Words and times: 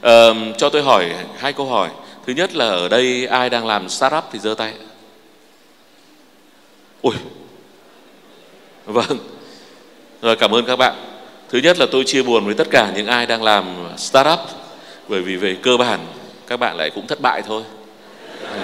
Ờ, 0.00 0.34
cho 0.58 0.68
tôi 0.68 0.82
hỏi 0.82 1.10
hai 1.38 1.52
câu 1.52 1.66
hỏi. 1.66 1.88
Thứ 2.26 2.32
nhất 2.32 2.54
là 2.54 2.68
ở 2.68 2.88
đây 2.88 3.26
ai 3.26 3.50
đang 3.50 3.66
làm 3.66 3.88
startup 3.88 4.24
thì 4.32 4.38
giơ 4.38 4.54
tay. 4.54 4.72
Ui. 7.02 7.14
Vâng. 8.86 9.18
Rồi 10.22 10.36
cảm 10.36 10.54
ơn 10.54 10.64
các 10.64 10.76
bạn. 10.76 10.94
Thứ 11.48 11.58
nhất 11.58 11.78
là 11.78 11.86
tôi 11.90 12.04
chia 12.04 12.22
buồn 12.22 12.44
với 12.46 12.54
tất 12.54 12.66
cả 12.70 12.92
những 12.94 13.06
ai 13.06 13.26
đang 13.26 13.42
làm 13.42 13.64
startup 13.96 14.38
bởi 15.08 15.20
vì 15.20 15.36
về 15.36 15.56
cơ 15.62 15.76
bản 15.76 16.00
các 16.46 16.56
bạn 16.56 16.76
lại 16.76 16.90
cũng 16.94 17.06
thất 17.06 17.20
bại 17.20 17.42
thôi. 17.46 17.62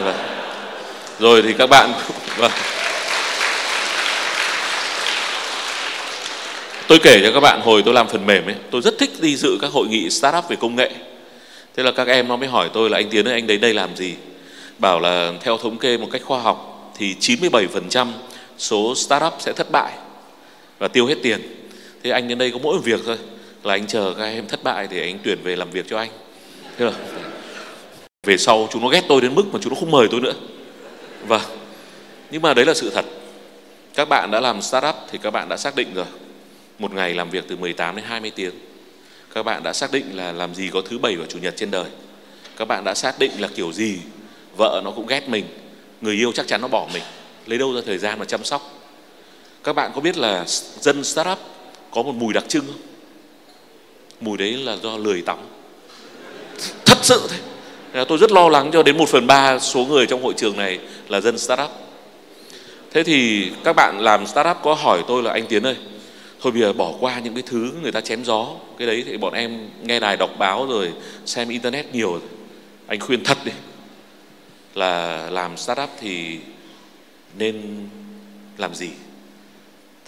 Vâng. 0.04 0.16
Rồi 1.18 1.42
thì 1.42 1.52
các 1.58 1.66
bạn 1.70 1.92
vâng. 2.36 2.52
Tôi 6.88 6.98
kể 7.02 7.20
cho 7.22 7.32
các 7.32 7.40
bạn 7.40 7.60
hồi 7.60 7.82
tôi 7.84 7.94
làm 7.94 8.08
phần 8.08 8.26
mềm 8.26 8.46
ấy, 8.46 8.54
tôi 8.70 8.82
rất 8.82 8.98
thích 8.98 9.10
đi 9.20 9.36
dự 9.36 9.58
các 9.60 9.72
hội 9.72 9.86
nghị 9.86 10.10
startup 10.10 10.48
về 10.48 10.56
công 10.56 10.76
nghệ. 10.76 10.90
Thế 11.76 11.82
là 11.82 11.90
các 11.92 12.08
em 12.08 12.28
nó 12.28 12.36
mới 12.36 12.48
hỏi 12.48 12.70
tôi 12.72 12.90
là 12.90 12.98
anh 12.98 13.10
Tiến 13.10 13.28
ơi, 13.28 13.34
anh 13.34 13.46
đến 13.46 13.60
đây 13.60 13.74
làm 13.74 13.96
gì? 13.96 14.14
Bảo 14.78 15.00
là 15.00 15.32
theo 15.40 15.58
thống 15.58 15.78
kê 15.78 15.98
một 15.98 16.08
cách 16.12 16.22
khoa 16.24 16.40
học 16.40 16.92
thì 16.98 17.14
97% 17.20 18.08
số 18.58 18.94
startup 18.94 19.32
sẽ 19.38 19.52
thất 19.52 19.70
bại 19.70 19.92
và 20.78 20.88
tiêu 20.88 21.06
hết 21.06 21.14
tiền. 21.22 21.40
Thế 22.02 22.10
anh 22.10 22.28
đến 22.28 22.38
đây 22.38 22.50
có 22.50 22.58
mỗi 22.62 22.74
một 22.76 22.84
việc 22.84 23.00
thôi, 23.06 23.18
là 23.62 23.74
anh 23.74 23.86
chờ 23.86 24.14
các 24.18 24.24
em 24.24 24.48
thất 24.48 24.62
bại 24.62 24.88
để 24.90 25.00
anh 25.00 25.18
tuyển 25.24 25.38
về 25.42 25.56
làm 25.56 25.70
việc 25.70 25.86
cho 25.90 25.98
anh. 25.98 26.10
Thế 26.78 26.84
là 26.84 26.92
về 28.26 28.36
sau 28.36 28.68
chúng 28.72 28.82
nó 28.82 28.88
ghét 28.88 29.04
tôi 29.08 29.20
đến 29.20 29.34
mức 29.34 29.44
mà 29.52 29.58
chúng 29.62 29.72
nó 29.72 29.80
không 29.80 29.90
mời 29.90 30.08
tôi 30.10 30.20
nữa. 30.20 30.34
và 31.26 31.40
Nhưng 32.30 32.42
mà 32.42 32.54
đấy 32.54 32.64
là 32.64 32.74
sự 32.74 32.90
thật. 32.90 33.04
Các 33.94 34.08
bạn 34.08 34.30
đã 34.30 34.40
làm 34.40 34.62
startup 34.62 34.94
thì 35.10 35.18
các 35.22 35.30
bạn 35.30 35.48
đã 35.48 35.56
xác 35.56 35.76
định 35.76 35.94
rồi 35.94 36.06
một 36.78 36.94
ngày 36.94 37.14
làm 37.14 37.30
việc 37.30 37.44
từ 37.48 37.56
18 37.56 37.96
đến 37.96 38.04
20 38.08 38.30
tiếng. 38.34 38.52
Các 39.36 39.42
bạn 39.42 39.62
đã 39.62 39.72
xác 39.72 39.92
định 39.92 40.16
là 40.16 40.32
làm 40.32 40.54
gì 40.54 40.70
có 40.72 40.82
thứ 40.90 40.98
bảy 40.98 41.16
và 41.16 41.24
chủ 41.28 41.38
nhật 41.38 41.54
trên 41.56 41.70
đời. 41.70 41.84
Các 42.56 42.64
bạn 42.64 42.84
đã 42.84 42.94
xác 42.94 43.18
định 43.18 43.30
là 43.38 43.48
kiểu 43.54 43.72
gì 43.72 43.98
vợ 44.56 44.80
nó 44.84 44.90
cũng 44.90 45.06
ghét 45.06 45.28
mình, 45.28 45.44
người 46.00 46.14
yêu 46.14 46.32
chắc 46.32 46.46
chắn 46.46 46.60
nó 46.60 46.68
bỏ 46.68 46.88
mình. 46.92 47.02
Lấy 47.46 47.58
đâu 47.58 47.74
ra 47.74 47.80
thời 47.86 47.98
gian 47.98 48.18
mà 48.18 48.24
chăm 48.24 48.44
sóc? 48.44 48.72
Các 49.64 49.72
bạn 49.72 49.90
có 49.94 50.00
biết 50.00 50.16
là 50.16 50.44
dân 50.80 51.04
startup 51.04 51.38
có 51.90 52.02
một 52.02 52.14
mùi 52.14 52.32
đặc 52.32 52.44
trưng 52.48 52.66
không? 52.66 52.80
Mùi 54.20 54.38
đấy 54.38 54.52
là 54.52 54.76
do 54.82 54.96
lười 54.96 55.22
tắm. 55.22 55.38
Thật 56.84 56.98
sự 57.02 57.28
thế. 57.30 58.04
Tôi 58.04 58.18
rất 58.18 58.32
lo 58.32 58.48
lắng 58.48 58.70
cho 58.72 58.82
đến 58.82 58.96
một 58.96 59.08
phần 59.08 59.26
ba 59.26 59.58
số 59.58 59.84
người 59.84 60.06
trong 60.06 60.22
hội 60.22 60.34
trường 60.36 60.56
này 60.56 60.78
là 61.08 61.20
dân 61.20 61.38
startup. 61.38 61.70
Thế 62.92 63.02
thì 63.02 63.50
các 63.64 63.76
bạn 63.76 64.00
làm 64.00 64.26
startup 64.26 64.56
có 64.62 64.74
hỏi 64.74 65.02
tôi 65.08 65.22
là 65.22 65.32
anh 65.32 65.46
Tiến 65.46 65.62
ơi, 65.62 65.76
thôi 66.46 66.52
bây 66.52 66.60
giờ 66.60 66.72
bỏ 66.72 66.94
qua 67.00 67.20
những 67.20 67.34
cái 67.34 67.42
thứ 67.46 67.72
người 67.82 67.92
ta 67.92 68.00
chém 68.00 68.24
gió. 68.24 68.54
Cái 68.78 68.86
đấy 68.86 69.02
thì 69.06 69.16
bọn 69.16 69.34
em 69.34 69.70
nghe 69.82 70.00
đài 70.00 70.16
đọc 70.16 70.30
báo 70.38 70.66
rồi, 70.66 70.92
xem 71.24 71.48
internet 71.48 71.94
nhiều 71.94 72.12
rồi. 72.12 72.20
anh 72.86 73.00
khuyên 73.00 73.24
thật 73.24 73.38
đi. 73.44 73.52
Là 74.74 75.30
làm 75.30 75.56
startup 75.56 75.90
thì 76.00 76.38
nên 77.38 77.88
làm 78.58 78.74
gì? 78.74 78.88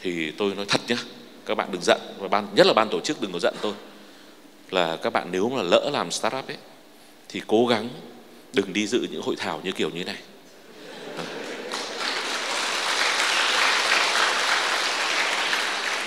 Thì 0.03 0.31
tôi 0.31 0.55
nói 0.55 0.65
thật 0.69 0.81
nhé 0.89 0.97
các 1.47 1.55
bạn 1.55 1.69
đừng 1.73 1.83
giận. 1.83 2.01
Và 2.19 2.29
ban, 2.29 2.47
nhất 2.55 2.67
là 2.67 2.73
ban 2.73 2.89
tổ 2.89 3.01
chức 3.01 3.21
đừng 3.21 3.33
có 3.33 3.39
giận 3.39 3.55
tôi. 3.61 3.73
Là 4.71 4.97
các 4.97 5.13
bạn 5.13 5.29
nếu 5.33 5.49
mà 5.49 5.63
lỡ 5.63 5.91
làm 5.93 6.11
startup 6.11 6.47
ấy, 6.47 6.57
thì 7.29 7.43
cố 7.47 7.67
gắng 7.67 7.89
đừng 8.53 8.73
đi 8.73 8.87
dự 8.87 9.07
những 9.11 9.23
hội 9.23 9.37
thảo 9.39 9.61
như 9.65 9.73
kiểu 9.73 9.91
như 9.91 10.05
này. 10.05 10.19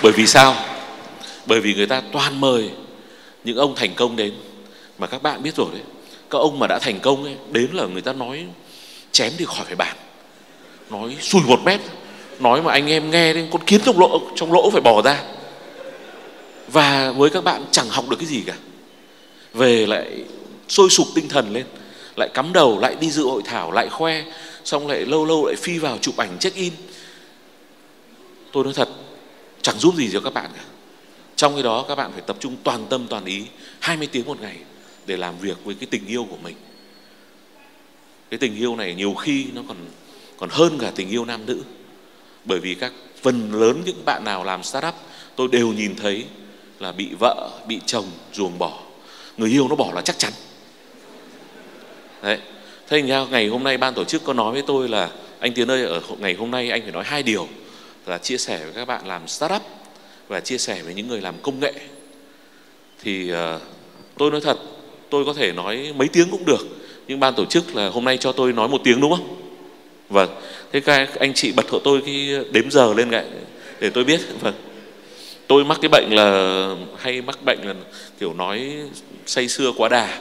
Bởi 0.02 0.12
vì 0.12 0.26
sao? 0.26 0.56
Bởi 1.46 1.60
vì 1.60 1.74
người 1.74 1.86
ta 1.86 2.02
toàn 2.12 2.40
mời 2.40 2.70
những 3.44 3.56
ông 3.56 3.74
thành 3.74 3.94
công 3.94 4.16
đến. 4.16 4.34
Mà 4.98 5.06
các 5.06 5.22
bạn 5.22 5.42
biết 5.42 5.56
rồi 5.56 5.66
đấy, 5.72 5.82
các 6.30 6.38
ông 6.38 6.58
mà 6.58 6.66
đã 6.66 6.78
thành 6.78 7.00
công 7.00 7.24
ấy, 7.24 7.36
đến 7.50 7.68
là 7.72 7.86
người 7.86 8.02
ta 8.02 8.12
nói 8.12 8.46
chém 9.12 9.32
thì 9.38 9.44
khỏi 9.44 9.64
phải 9.64 9.76
bàn, 9.76 9.96
nói 10.90 11.16
xùi 11.20 11.42
một 11.42 11.60
mét, 11.64 11.80
nói 12.38 12.62
mà 12.62 12.72
anh 12.72 12.90
em 12.90 13.10
nghe 13.10 13.32
đến 13.32 13.48
con 13.52 13.64
kiến 13.64 13.80
trong 13.84 14.00
lỗ 14.00 14.20
trong 14.36 14.52
lỗ 14.52 14.70
phải 14.70 14.80
bỏ 14.80 15.02
ra. 15.02 15.22
Và 16.68 17.12
với 17.12 17.30
các 17.30 17.44
bạn 17.44 17.64
chẳng 17.70 17.88
học 17.88 18.08
được 18.08 18.16
cái 18.16 18.26
gì 18.26 18.42
cả. 18.46 18.54
Về 19.54 19.86
lại 19.86 20.24
sôi 20.68 20.90
sục 20.90 21.06
tinh 21.14 21.28
thần 21.28 21.52
lên, 21.52 21.64
lại 22.16 22.28
cắm 22.34 22.52
đầu, 22.52 22.78
lại 22.78 22.96
đi 23.00 23.10
dự 23.10 23.24
hội 23.24 23.42
thảo, 23.44 23.72
lại 23.72 23.88
khoe, 23.88 24.24
xong 24.64 24.86
lại 24.86 25.00
lâu 25.00 25.24
lâu 25.24 25.46
lại 25.46 25.56
phi 25.56 25.78
vào 25.78 25.98
chụp 25.98 26.16
ảnh 26.16 26.38
check 26.40 26.56
in. 26.56 26.72
Tôi 28.52 28.64
nói 28.64 28.72
thật 28.72 28.88
chẳng 29.62 29.78
giúp 29.78 29.94
gì 29.96 30.10
cho 30.12 30.20
các 30.20 30.34
bạn 30.34 30.50
cả. 30.54 30.64
Trong 31.36 31.54
cái 31.54 31.62
đó, 31.62 31.84
các 31.88 31.94
bạn 31.94 32.12
phải 32.12 32.22
tập 32.26 32.36
trung 32.40 32.56
toàn 32.64 32.86
tâm, 32.90 33.06
toàn 33.08 33.24
ý 33.24 33.44
20 33.80 34.08
tiếng 34.12 34.26
một 34.26 34.40
ngày 34.40 34.56
để 35.06 35.16
làm 35.16 35.38
việc 35.38 35.64
với 35.64 35.74
cái 35.74 35.86
tình 35.90 36.06
yêu 36.06 36.26
của 36.30 36.36
mình. 36.42 36.56
Cái 38.30 38.38
tình 38.38 38.56
yêu 38.56 38.76
này 38.76 38.94
nhiều 38.94 39.14
khi 39.14 39.46
nó 39.54 39.62
còn 39.68 39.76
còn 40.36 40.50
hơn 40.50 40.78
cả 40.78 40.92
tình 40.94 41.10
yêu 41.10 41.24
nam 41.24 41.46
nữ. 41.46 41.62
Bởi 42.44 42.60
vì 42.60 42.74
các 42.74 42.92
phần 43.22 43.60
lớn 43.60 43.82
những 43.86 44.04
bạn 44.04 44.24
nào 44.24 44.44
làm 44.44 44.62
startup, 44.62 44.94
tôi 45.36 45.48
đều 45.52 45.72
nhìn 45.72 45.96
thấy 45.96 46.24
là 46.78 46.92
bị 46.92 47.08
vợ, 47.20 47.50
bị 47.68 47.80
chồng 47.86 48.04
ruồng 48.32 48.58
bỏ. 48.58 48.78
Người 49.36 49.50
yêu 49.50 49.68
nó 49.68 49.76
bỏ 49.76 49.92
là 49.94 50.00
chắc 50.00 50.18
chắn. 50.18 50.32
Đấy. 52.22 52.38
Thế 52.88 53.00
thành 53.00 53.08
ra 53.08 53.24
ngày 53.24 53.48
hôm 53.48 53.64
nay 53.64 53.78
ban 53.78 53.94
tổ 53.94 54.04
chức 54.04 54.24
có 54.24 54.32
nói 54.32 54.52
với 54.52 54.62
tôi 54.66 54.88
là, 54.88 55.10
anh 55.38 55.54
tiến 55.54 55.70
ơi, 55.70 55.84
ở 55.84 56.00
ngày 56.18 56.34
hôm 56.34 56.50
nay 56.50 56.70
anh 56.70 56.82
phải 56.82 56.92
nói 56.92 57.04
hai 57.04 57.22
điều 57.22 57.48
là 58.06 58.18
chia 58.18 58.36
sẻ 58.36 58.58
với 58.64 58.72
các 58.74 58.84
bạn 58.84 59.06
làm 59.06 59.28
startup 59.28 59.62
và 60.28 60.40
chia 60.40 60.58
sẻ 60.58 60.82
với 60.82 60.94
những 60.94 61.08
người 61.08 61.20
làm 61.20 61.34
công 61.42 61.60
nghệ. 61.60 61.72
Thì 63.02 63.32
uh, 63.32 63.62
tôi 64.18 64.30
nói 64.30 64.40
thật 64.40 64.58
tôi 65.10 65.24
có 65.24 65.34
thể 65.34 65.52
nói 65.52 65.92
mấy 65.96 66.08
tiếng 66.08 66.30
cũng 66.30 66.44
được 66.44 66.66
nhưng 67.08 67.20
ban 67.20 67.34
tổ 67.34 67.44
chức 67.44 67.74
là 67.74 67.88
hôm 67.88 68.04
nay 68.04 68.18
cho 68.18 68.32
tôi 68.32 68.52
nói 68.52 68.68
một 68.68 68.80
tiếng 68.84 69.00
đúng 69.00 69.10
không? 69.10 69.36
Vâng. 70.08 70.30
Thế 70.72 70.80
các 70.80 71.14
anh 71.14 71.34
chị 71.34 71.52
bật 71.52 71.70
hộ 71.70 71.78
tôi 71.78 72.02
cái 72.06 72.44
đếm 72.50 72.70
giờ 72.70 72.94
lên 72.96 73.10
lại 73.10 73.24
để 73.80 73.90
tôi 73.90 74.04
biết. 74.04 74.20
Vâng. 74.40 74.54
Tôi 75.46 75.64
mắc 75.64 75.78
cái 75.82 75.88
bệnh 75.88 76.08
là 76.10 76.68
hay 76.98 77.22
mắc 77.22 77.38
bệnh 77.44 77.58
là 77.62 77.74
kiểu 78.18 78.34
nói 78.34 78.72
say 79.26 79.48
xưa 79.48 79.72
quá 79.76 79.88
đà. 79.88 80.18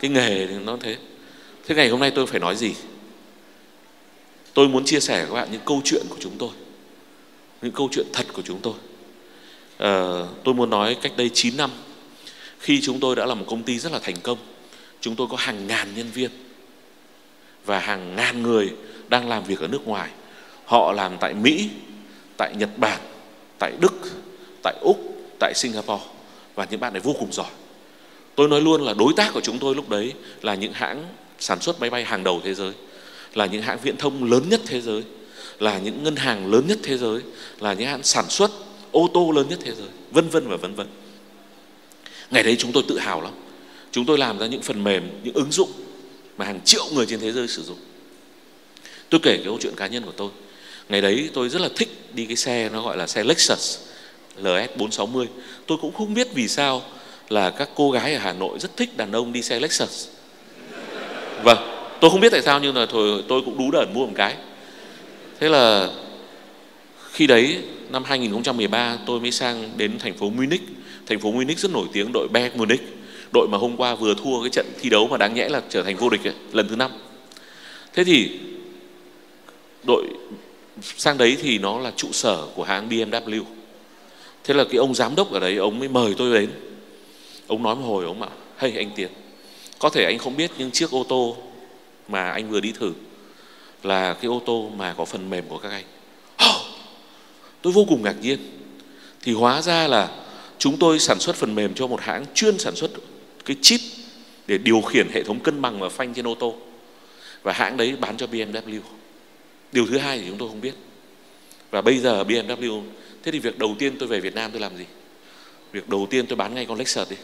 Cái 0.00 0.10
nghề 0.10 0.46
thì 0.46 0.54
nó 0.64 0.76
thế. 0.80 0.96
Thế 1.66 1.74
ngày 1.74 1.88
hôm 1.88 2.00
nay 2.00 2.10
tôi 2.10 2.26
phải 2.26 2.40
nói 2.40 2.56
gì? 2.56 2.74
Tôi 4.54 4.68
muốn 4.68 4.84
chia 4.84 5.00
sẻ 5.00 5.16
với 5.16 5.26
các 5.26 5.34
bạn 5.34 5.48
những 5.52 5.60
câu 5.64 5.80
chuyện 5.84 6.02
của 6.08 6.16
chúng 6.20 6.32
tôi 6.38 6.50
những 7.62 7.72
câu 7.72 7.88
chuyện 7.92 8.06
thật 8.12 8.26
của 8.32 8.42
chúng 8.42 8.60
tôi. 8.60 8.74
À, 9.78 10.22
tôi 10.44 10.54
muốn 10.54 10.70
nói 10.70 10.96
cách 11.02 11.12
đây 11.16 11.30
9 11.34 11.56
năm 11.56 11.70
khi 12.58 12.80
chúng 12.80 13.00
tôi 13.00 13.16
đã 13.16 13.26
là 13.26 13.34
một 13.34 13.44
công 13.48 13.62
ty 13.62 13.78
rất 13.78 13.92
là 13.92 13.98
thành 13.98 14.16
công 14.22 14.38
chúng 15.00 15.16
tôi 15.16 15.26
có 15.30 15.36
hàng 15.36 15.66
ngàn 15.66 15.88
nhân 15.96 16.10
viên 16.14 16.30
và 17.64 17.78
hàng 17.78 18.16
ngàn 18.16 18.42
người 18.42 18.72
đang 19.08 19.28
làm 19.28 19.44
việc 19.44 19.60
ở 19.60 19.68
nước 19.68 19.86
ngoài. 19.86 20.10
Họ 20.64 20.92
làm 20.92 21.16
tại 21.20 21.34
mỹ 21.34 21.70
tại 22.36 22.54
nhật 22.56 22.70
bản 22.76 23.00
tại 23.58 23.72
đức 23.80 23.92
tại 24.62 24.74
úc 24.80 24.98
tại 25.38 25.52
singapore 25.54 26.04
và 26.54 26.66
những 26.70 26.80
bạn 26.80 26.92
này 26.92 27.00
vô 27.00 27.14
cùng 27.18 27.32
giỏi. 27.32 27.50
Tôi 28.34 28.48
nói 28.48 28.60
luôn 28.60 28.82
là 28.82 28.94
đối 28.94 29.12
tác 29.16 29.30
của 29.34 29.40
chúng 29.40 29.58
tôi 29.58 29.74
lúc 29.74 29.88
đấy 29.88 30.12
là 30.42 30.54
những 30.54 30.72
hãng 30.72 31.04
sản 31.38 31.60
xuất 31.60 31.80
máy 31.80 31.90
bay 31.90 32.04
hàng 32.04 32.24
đầu 32.24 32.40
thế 32.44 32.54
giới 32.54 32.72
là 33.34 33.46
những 33.46 33.62
hãng 33.62 33.78
viễn 33.82 33.96
thông 33.96 34.30
lớn 34.30 34.48
nhất 34.48 34.60
thế 34.66 34.80
giới 34.80 35.02
là 35.58 35.78
những 35.78 36.02
ngân 36.02 36.16
hàng 36.16 36.52
lớn 36.52 36.66
nhất 36.66 36.78
thế 36.82 36.98
giới, 36.98 37.20
là 37.60 37.72
những 37.72 37.88
hãng 37.88 38.02
sản 38.02 38.24
xuất 38.28 38.50
ô 38.90 39.10
tô 39.14 39.30
lớn 39.30 39.48
nhất 39.48 39.58
thế 39.64 39.74
giới, 39.74 39.88
vân 40.10 40.28
vân 40.28 40.48
và 40.48 40.56
vân 40.56 40.74
vân. 40.74 40.86
Ngày 42.30 42.42
đấy 42.42 42.56
chúng 42.58 42.72
tôi 42.72 42.82
tự 42.88 42.98
hào 42.98 43.20
lắm. 43.20 43.32
Chúng 43.92 44.06
tôi 44.06 44.18
làm 44.18 44.38
ra 44.38 44.46
những 44.46 44.62
phần 44.62 44.84
mềm, 44.84 45.10
những 45.22 45.34
ứng 45.34 45.52
dụng 45.52 45.70
mà 46.38 46.44
hàng 46.44 46.60
triệu 46.64 46.84
người 46.94 47.06
trên 47.06 47.20
thế 47.20 47.32
giới 47.32 47.48
sử 47.48 47.62
dụng. 47.62 47.78
Tôi 49.08 49.20
kể 49.22 49.36
cái 49.36 49.44
câu 49.44 49.58
chuyện 49.60 49.74
cá 49.76 49.86
nhân 49.86 50.04
của 50.04 50.12
tôi. 50.16 50.30
Ngày 50.88 51.00
đấy 51.00 51.30
tôi 51.34 51.48
rất 51.48 51.60
là 51.60 51.68
thích 51.76 51.88
đi 52.14 52.26
cái 52.26 52.36
xe 52.36 52.68
nó 52.72 52.82
gọi 52.82 52.96
là 52.96 53.06
xe 53.06 53.24
Lexus 53.24 53.78
LS 54.36 54.70
460 54.76 55.28
tôi 55.66 55.78
cũng 55.80 55.92
không 55.92 56.14
biết 56.14 56.28
vì 56.34 56.48
sao 56.48 56.82
là 57.28 57.50
các 57.50 57.68
cô 57.74 57.90
gái 57.90 58.14
ở 58.14 58.20
Hà 58.20 58.32
Nội 58.32 58.58
rất 58.58 58.76
thích 58.76 58.96
đàn 58.96 59.12
ông 59.12 59.32
đi 59.32 59.42
xe 59.42 59.60
Lexus. 59.60 60.08
Vâng 61.42 61.58
tôi 62.00 62.10
không 62.10 62.20
biết 62.20 62.32
tại 62.32 62.42
sao 62.42 62.60
nhưng 62.60 62.74
mà 62.74 62.86
thôi, 62.86 63.24
tôi 63.28 63.42
cũng 63.44 63.58
đú 63.58 63.70
đẩn 63.70 63.94
mua 63.94 64.06
một 64.06 64.12
cái 64.16 64.36
thế 65.40 65.48
là 65.48 65.90
khi 67.12 67.26
đấy 67.26 67.58
năm 67.90 68.04
2013 68.04 68.98
tôi 69.06 69.20
mới 69.20 69.30
sang 69.30 69.70
đến 69.76 69.98
thành 69.98 70.14
phố 70.14 70.30
Munich. 70.30 70.62
Thành 71.06 71.20
phố 71.20 71.32
Munich 71.32 71.58
rất 71.58 71.70
nổi 71.70 71.86
tiếng 71.92 72.12
đội 72.12 72.28
Bayern 72.28 72.58
Munich 72.58 72.80
đội 73.32 73.48
mà 73.48 73.58
hôm 73.58 73.76
qua 73.76 73.94
vừa 73.94 74.14
thua 74.14 74.42
cái 74.42 74.50
trận 74.50 74.66
thi 74.80 74.90
đấu 74.90 75.08
mà 75.08 75.16
đáng 75.16 75.34
nhẽ 75.34 75.48
là 75.48 75.62
trở 75.68 75.82
thành 75.82 75.96
vô 75.96 76.10
địch 76.10 76.24
ấy, 76.24 76.34
lần 76.52 76.68
thứ 76.68 76.76
năm. 76.76 76.90
Thế 77.94 78.04
thì 78.04 78.30
đội 79.86 80.04
sang 80.82 81.18
đấy 81.18 81.36
thì 81.42 81.58
nó 81.58 81.78
là 81.78 81.92
trụ 81.96 82.08
sở 82.12 82.46
của 82.54 82.64
hãng 82.64 82.88
BMW 82.88 83.42
thế 84.44 84.54
là 84.54 84.64
cái 84.64 84.78
ông 84.78 84.94
giám 84.94 85.14
đốc 85.14 85.32
ở 85.32 85.40
đấy 85.40 85.56
ông 85.56 85.78
mới 85.78 85.88
mời 85.88 86.14
tôi 86.18 86.40
đến. 86.40 86.50
Ông 87.46 87.62
nói 87.62 87.74
một 87.74 87.86
hồi 87.86 88.04
ông 88.04 88.20
bảo 88.20 88.30
hey 88.56 88.72
anh 88.76 88.90
Tiến 88.96 89.08
có 89.78 89.88
thể 89.88 90.04
anh 90.04 90.18
không 90.18 90.36
biết 90.36 90.50
nhưng 90.58 90.70
chiếc 90.70 90.90
ô 90.90 91.06
tô 91.08 91.36
mà 92.08 92.30
anh 92.30 92.50
vừa 92.50 92.60
đi 92.60 92.72
thử? 92.72 92.92
Là 93.82 94.14
cái 94.14 94.28
ô 94.28 94.42
tô 94.46 94.70
mà 94.76 94.94
có 94.96 95.04
phần 95.04 95.30
mềm 95.30 95.44
của 95.48 95.58
các 95.58 95.70
anh. 95.70 95.84
Oh, 96.48 96.62
tôi 97.62 97.72
vô 97.72 97.84
cùng 97.88 98.02
ngạc 98.02 98.14
nhiên. 98.20 98.38
Thì 99.22 99.32
hóa 99.32 99.62
ra 99.62 99.88
là 99.88 100.08
chúng 100.58 100.76
tôi 100.78 100.98
sản 100.98 101.20
xuất 101.20 101.36
phần 101.36 101.54
mềm 101.54 101.74
cho 101.74 101.86
một 101.86 102.00
hãng 102.00 102.24
chuyên 102.34 102.58
sản 102.58 102.76
xuất 102.76 102.90
cái 103.44 103.56
chip 103.62 103.80
để 104.46 104.58
điều 104.58 104.80
khiển 104.80 105.08
hệ 105.12 105.22
thống 105.22 105.40
cân 105.40 105.62
bằng 105.62 105.80
và 105.80 105.88
phanh 105.88 106.14
trên 106.14 106.26
ô 106.26 106.34
tô. 106.34 106.54
Và 107.42 107.52
hãng 107.52 107.76
đấy 107.76 107.96
bán 108.00 108.16
cho 108.16 108.26
BMW 108.26 108.80
điều 109.72 109.86
thứ 109.86 109.98
hai 109.98 110.18
thì 110.18 110.24
chúng 110.28 110.38
tôi 110.38 110.48
không 110.48 110.60
biết. 110.60 110.74
Và 111.70 111.80
bây 111.80 111.98
giờ 111.98 112.24
BMW 112.24 112.82
thế 113.22 113.32
thì 113.32 113.38
việc 113.38 113.58
đầu 113.58 113.76
tiên 113.78 113.96
tôi 113.98 114.08
về 114.08 114.20
Việt 114.20 114.34
Nam 114.34 114.50
tôi 114.52 114.60
làm 114.60 114.76
gì? 114.76 114.84
Việc 115.72 115.88
đầu 115.88 116.06
tiên 116.10 116.26
tôi 116.26 116.36
bán 116.36 116.54
ngay 116.54 116.66
con 116.66 116.78
Lexus 116.78 117.10
đi. 117.10 117.16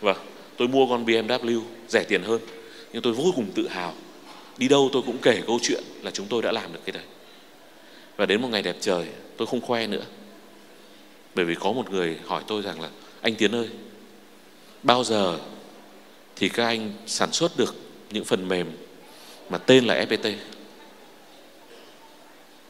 Vâng 0.00 0.16
tôi 0.56 0.68
mua 0.68 0.86
con 0.86 1.04
BMW 1.04 1.60
rẻ 1.88 2.04
tiền 2.08 2.22
hơn. 2.22 2.40
Nhưng 2.92 3.02
tôi 3.02 3.12
vô 3.12 3.32
cùng 3.36 3.46
tự 3.54 3.68
hào 3.68 3.94
đi 4.58 4.68
đâu 4.68 4.90
tôi 4.92 5.02
cũng 5.06 5.18
kể 5.18 5.42
câu 5.46 5.58
chuyện 5.62 5.84
là 6.02 6.10
chúng 6.10 6.26
tôi 6.26 6.42
đã 6.42 6.52
làm 6.52 6.72
được 6.72 6.80
cái 6.84 6.92
đấy. 6.92 7.04
Và 8.16 8.26
đến 8.26 8.42
một 8.42 8.48
ngày 8.48 8.62
đẹp 8.62 8.76
trời, 8.80 9.06
tôi 9.36 9.46
không 9.46 9.60
khoe 9.60 9.86
nữa. 9.86 10.04
Bởi 11.34 11.44
vì 11.44 11.54
có 11.54 11.72
một 11.72 11.90
người 11.90 12.16
hỏi 12.26 12.42
tôi 12.46 12.62
rằng 12.62 12.80
là, 12.80 12.88
anh 13.20 13.34
Tiến 13.34 13.54
ơi, 13.54 13.68
bao 14.82 15.04
giờ 15.04 15.38
thì 16.36 16.48
các 16.48 16.66
anh 16.66 16.92
sản 17.06 17.32
xuất 17.32 17.56
được 17.56 17.74
những 18.10 18.24
phần 18.24 18.48
mềm 18.48 18.66
mà 19.50 19.58
tên 19.58 19.84
là 19.84 20.04
FPT 20.08 20.32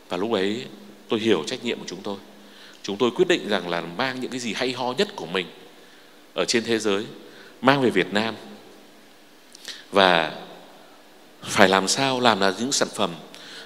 và 0.08 0.16
lúc 0.16 0.32
ấy 0.32 0.64
tôi 1.08 1.20
hiểu 1.20 1.44
trách 1.46 1.64
nhiệm 1.64 1.78
của 1.78 1.84
chúng 1.86 2.02
tôi. 2.02 2.16
Chúng 2.82 2.96
tôi 2.96 3.10
quyết 3.10 3.28
định 3.28 3.48
rằng 3.48 3.68
là 3.68 3.80
mang 3.80 4.20
những 4.20 4.30
cái 4.30 4.40
gì 4.40 4.52
hay 4.52 4.72
ho 4.72 4.92
nhất 4.92 5.08
của 5.16 5.26
mình 5.26 5.46
ở 6.34 6.44
trên 6.44 6.64
thế 6.64 6.78
giới, 6.78 7.04
mang 7.60 7.82
về 7.82 7.90
Việt 7.90 8.12
Nam. 8.12 8.34
Và 9.92 10.40
phải 11.42 11.68
làm 11.68 11.88
sao? 11.88 12.20
Làm 12.20 12.40
là 12.40 12.54
những 12.58 12.72
sản 12.72 12.88
phẩm 12.94 13.10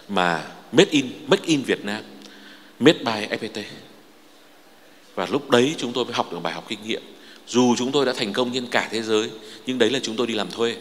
mà 0.09 0.45
made 0.73 0.91
in, 0.91 1.07
make 1.27 1.45
in 1.47 1.63
Việt 1.63 1.85
Nam, 1.85 2.03
made 2.79 2.99
by 2.99 3.37
FPT 3.37 3.63
và 5.15 5.27
lúc 5.31 5.51
đấy 5.51 5.75
chúng 5.79 5.93
tôi 5.93 6.05
mới 6.05 6.15
học 6.15 6.33
được 6.33 6.39
bài 6.43 6.53
học 6.53 6.65
kinh 6.69 6.79
nghiệm. 6.87 7.03
Dù 7.47 7.75
chúng 7.79 7.93
tôi 7.93 8.07
đã 8.07 8.13
thành 8.13 8.33
công 8.33 8.51
trên 8.55 8.67
cả 8.67 8.89
thế 8.91 9.03
giới, 9.03 9.31
nhưng 9.67 9.79
đấy 9.79 9.91
là 9.91 9.99
chúng 10.03 10.17
tôi 10.17 10.27
đi 10.27 10.35
làm 10.35 10.51
thuê. 10.51 10.77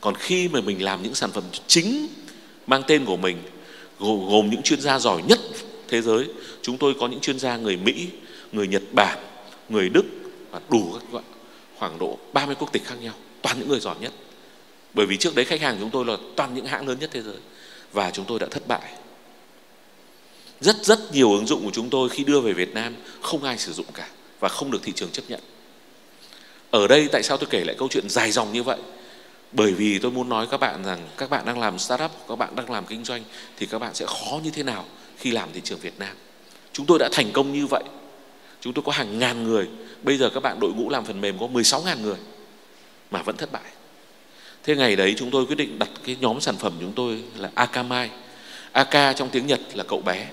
Còn 0.00 0.14
khi 0.14 0.48
mà 0.48 0.60
mình 0.60 0.82
làm 0.82 1.02
những 1.02 1.14
sản 1.14 1.30
phẩm 1.30 1.44
chính 1.66 2.08
mang 2.66 2.82
tên 2.86 3.04
của 3.04 3.16
mình, 3.16 3.36
gồm 3.98 4.50
những 4.50 4.62
chuyên 4.62 4.80
gia 4.80 4.98
giỏi 4.98 5.22
nhất 5.22 5.38
thế 5.88 6.02
giới, 6.02 6.26
chúng 6.62 6.78
tôi 6.78 6.94
có 7.00 7.08
những 7.08 7.20
chuyên 7.20 7.38
gia 7.38 7.56
người 7.56 7.76
Mỹ, 7.76 8.08
người 8.52 8.68
Nhật 8.68 8.82
Bản, 8.92 9.18
người 9.68 9.88
Đức 9.88 10.04
và 10.50 10.60
đủ 10.70 10.96
các 11.12 11.22
khoảng 11.78 11.98
độ 11.98 12.18
30 12.32 12.54
quốc 12.54 12.72
tịch 12.72 12.84
khác 12.84 12.94
nhau, 13.00 13.14
toàn 13.42 13.58
những 13.58 13.68
người 13.68 13.80
giỏi 13.80 13.96
nhất 14.00 14.12
bởi 14.94 15.06
vì 15.06 15.16
trước 15.16 15.34
đấy 15.34 15.44
khách 15.44 15.60
hàng 15.60 15.76
chúng 15.80 15.90
tôi 15.90 16.04
là 16.04 16.16
toàn 16.36 16.54
những 16.54 16.66
hãng 16.66 16.88
lớn 16.88 16.98
nhất 16.98 17.10
thế 17.12 17.22
giới. 17.22 17.36
Và 17.92 18.10
chúng 18.10 18.24
tôi 18.24 18.38
đã 18.38 18.46
thất 18.50 18.68
bại. 18.68 18.92
Rất 20.60 20.76
rất 20.84 21.12
nhiều 21.12 21.32
ứng 21.32 21.46
dụng 21.46 21.64
của 21.64 21.70
chúng 21.72 21.90
tôi 21.90 22.08
khi 22.08 22.24
đưa 22.24 22.40
về 22.40 22.52
Việt 22.52 22.74
Nam 22.74 22.94
không 23.20 23.44
ai 23.44 23.58
sử 23.58 23.72
dụng 23.72 23.86
cả 23.94 24.08
và 24.40 24.48
không 24.48 24.70
được 24.70 24.82
thị 24.82 24.92
trường 24.96 25.10
chấp 25.10 25.22
nhận. 25.28 25.40
Ở 26.70 26.86
đây 26.86 27.08
tại 27.12 27.22
sao 27.22 27.36
tôi 27.36 27.48
kể 27.50 27.64
lại 27.64 27.76
câu 27.78 27.88
chuyện 27.88 28.08
dài 28.08 28.30
dòng 28.30 28.52
như 28.52 28.62
vậy? 28.62 28.78
Bởi 29.52 29.72
vì 29.72 29.98
tôi 29.98 30.10
muốn 30.10 30.28
nói 30.28 30.46
các 30.50 30.60
bạn 30.60 30.84
rằng 30.84 31.08
các 31.16 31.30
bạn 31.30 31.46
đang 31.46 31.58
làm 31.58 31.78
startup, 31.78 32.10
các 32.28 32.36
bạn 32.36 32.56
đang 32.56 32.70
làm 32.70 32.86
kinh 32.86 33.04
doanh 33.04 33.22
thì 33.56 33.66
các 33.66 33.78
bạn 33.78 33.94
sẽ 33.94 34.06
khó 34.06 34.40
như 34.44 34.50
thế 34.50 34.62
nào 34.62 34.84
khi 35.18 35.30
làm 35.30 35.48
thị 35.52 35.60
trường 35.64 35.78
Việt 35.78 35.98
Nam. 35.98 36.16
Chúng 36.72 36.86
tôi 36.86 36.98
đã 36.98 37.08
thành 37.12 37.30
công 37.32 37.52
như 37.52 37.66
vậy. 37.66 37.82
Chúng 38.60 38.72
tôi 38.72 38.82
có 38.86 38.92
hàng 38.92 39.18
ngàn 39.18 39.44
người. 39.44 39.68
Bây 40.02 40.18
giờ 40.18 40.30
các 40.34 40.40
bạn 40.40 40.60
đội 40.60 40.72
ngũ 40.72 40.88
làm 40.88 41.04
phần 41.04 41.20
mềm 41.20 41.38
có 41.38 41.46
16.000 41.46 42.00
người 42.00 42.18
mà 43.10 43.22
vẫn 43.22 43.36
thất 43.36 43.52
bại 43.52 43.70
thế 44.64 44.76
ngày 44.76 44.96
đấy 44.96 45.14
chúng 45.18 45.30
tôi 45.30 45.46
quyết 45.46 45.56
định 45.56 45.78
đặt 45.78 45.90
cái 46.04 46.16
nhóm 46.20 46.40
sản 46.40 46.56
phẩm 46.56 46.72
chúng 46.80 46.92
tôi 46.92 47.22
là 47.36 47.50
Akamai 47.54 48.10
Aka 48.72 49.12
trong 49.12 49.28
tiếng 49.28 49.46
Nhật 49.46 49.60
là 49.74 49.84
cậu 49.84 50.00
bé. 50.00 50.28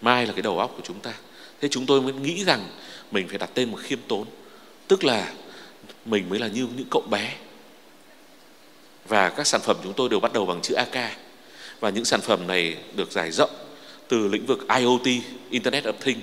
Mai 0.00 0.26
là 0.26 0.32
cái 0.32 0.42
đầu 0.42 0.58
óc 0.58 0.72
của 0.76 0.82
chúng 0.84 1.00
ta. 1.00 1.12
Thế 1.60 1.68
chúng 1.68 1.86
tôi 1.86 2.00
mới 2.00 2.12
nghĩ 2.12 2.44
rằng 2.44 2.68
mình 3.10 3.28
phải 3.28 3.38
đặt 3.38 3.50
tên 3.54 3.70
một 3.70 3.78
khiêm 3.82 3.98
tốn. 4.08 4.24
Tức 4.88 5.04
là 5.04 5.32
mình 6.04 6.28
mới 6.28 6.38
là 6.38 6.46
như 6.46 6.68
những 6.76 6.86
cậu 6.90 7.02
bé. 7.10 7.34
Và 9.08 9.28
các 9.28 9.46
sản 9.46 9.60
phẩm 9.60 9.76
chúng 9.82 9.92
tôi 9.92 10.08
đều 10.08 10.20
bắt 10.20 10.32
đầu 10.32 10.46
bằng 10.46 10.60
chữ 10.62 10.74
AK 10.74 11.10
và 11.80 11.90
những 11.90 12.04
sản 12.04 12.20
phẩm 12.20 12.46
này 12.46 12.76
được 12.94 13.12
giải 13.12 13.30
rộng 13.30 13.50
từ 14.08 14.28
lĩnh 14.28 14.46
vực 14.46 14.66
IoT, 14.78 15.22
Internet 15.50 15.84
of 15.84 15.92
Things, 16.00 16.22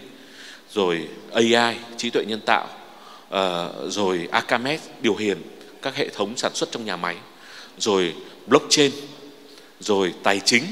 rồi 0.72 1.08
AI, 1.34 1.76
trí 1.98 2.10
tuệ 2.10 2.26
nhân 2.26 2.42
tạo, 2.46 2.68
ờ, 3.30 3.74
rồi 3.90 4.28
Akamet 4.32 4.80
điều 5.02 5.14
khiển 5.14 5.38
các 5.86 5.96
hệ 5.96 6.10
thống 6.10 6.38
sản 6.38 6.56
xuất 6.56 6.72
trong 6.72 6.86
nhà 6.86 6.98
máy, 6.98 7.16
rồi 7.78 8.14
blockchain, 8.48 8.92
rồi 9.80 10.14
tài 10.24 10.40
chính, 10.46 10.64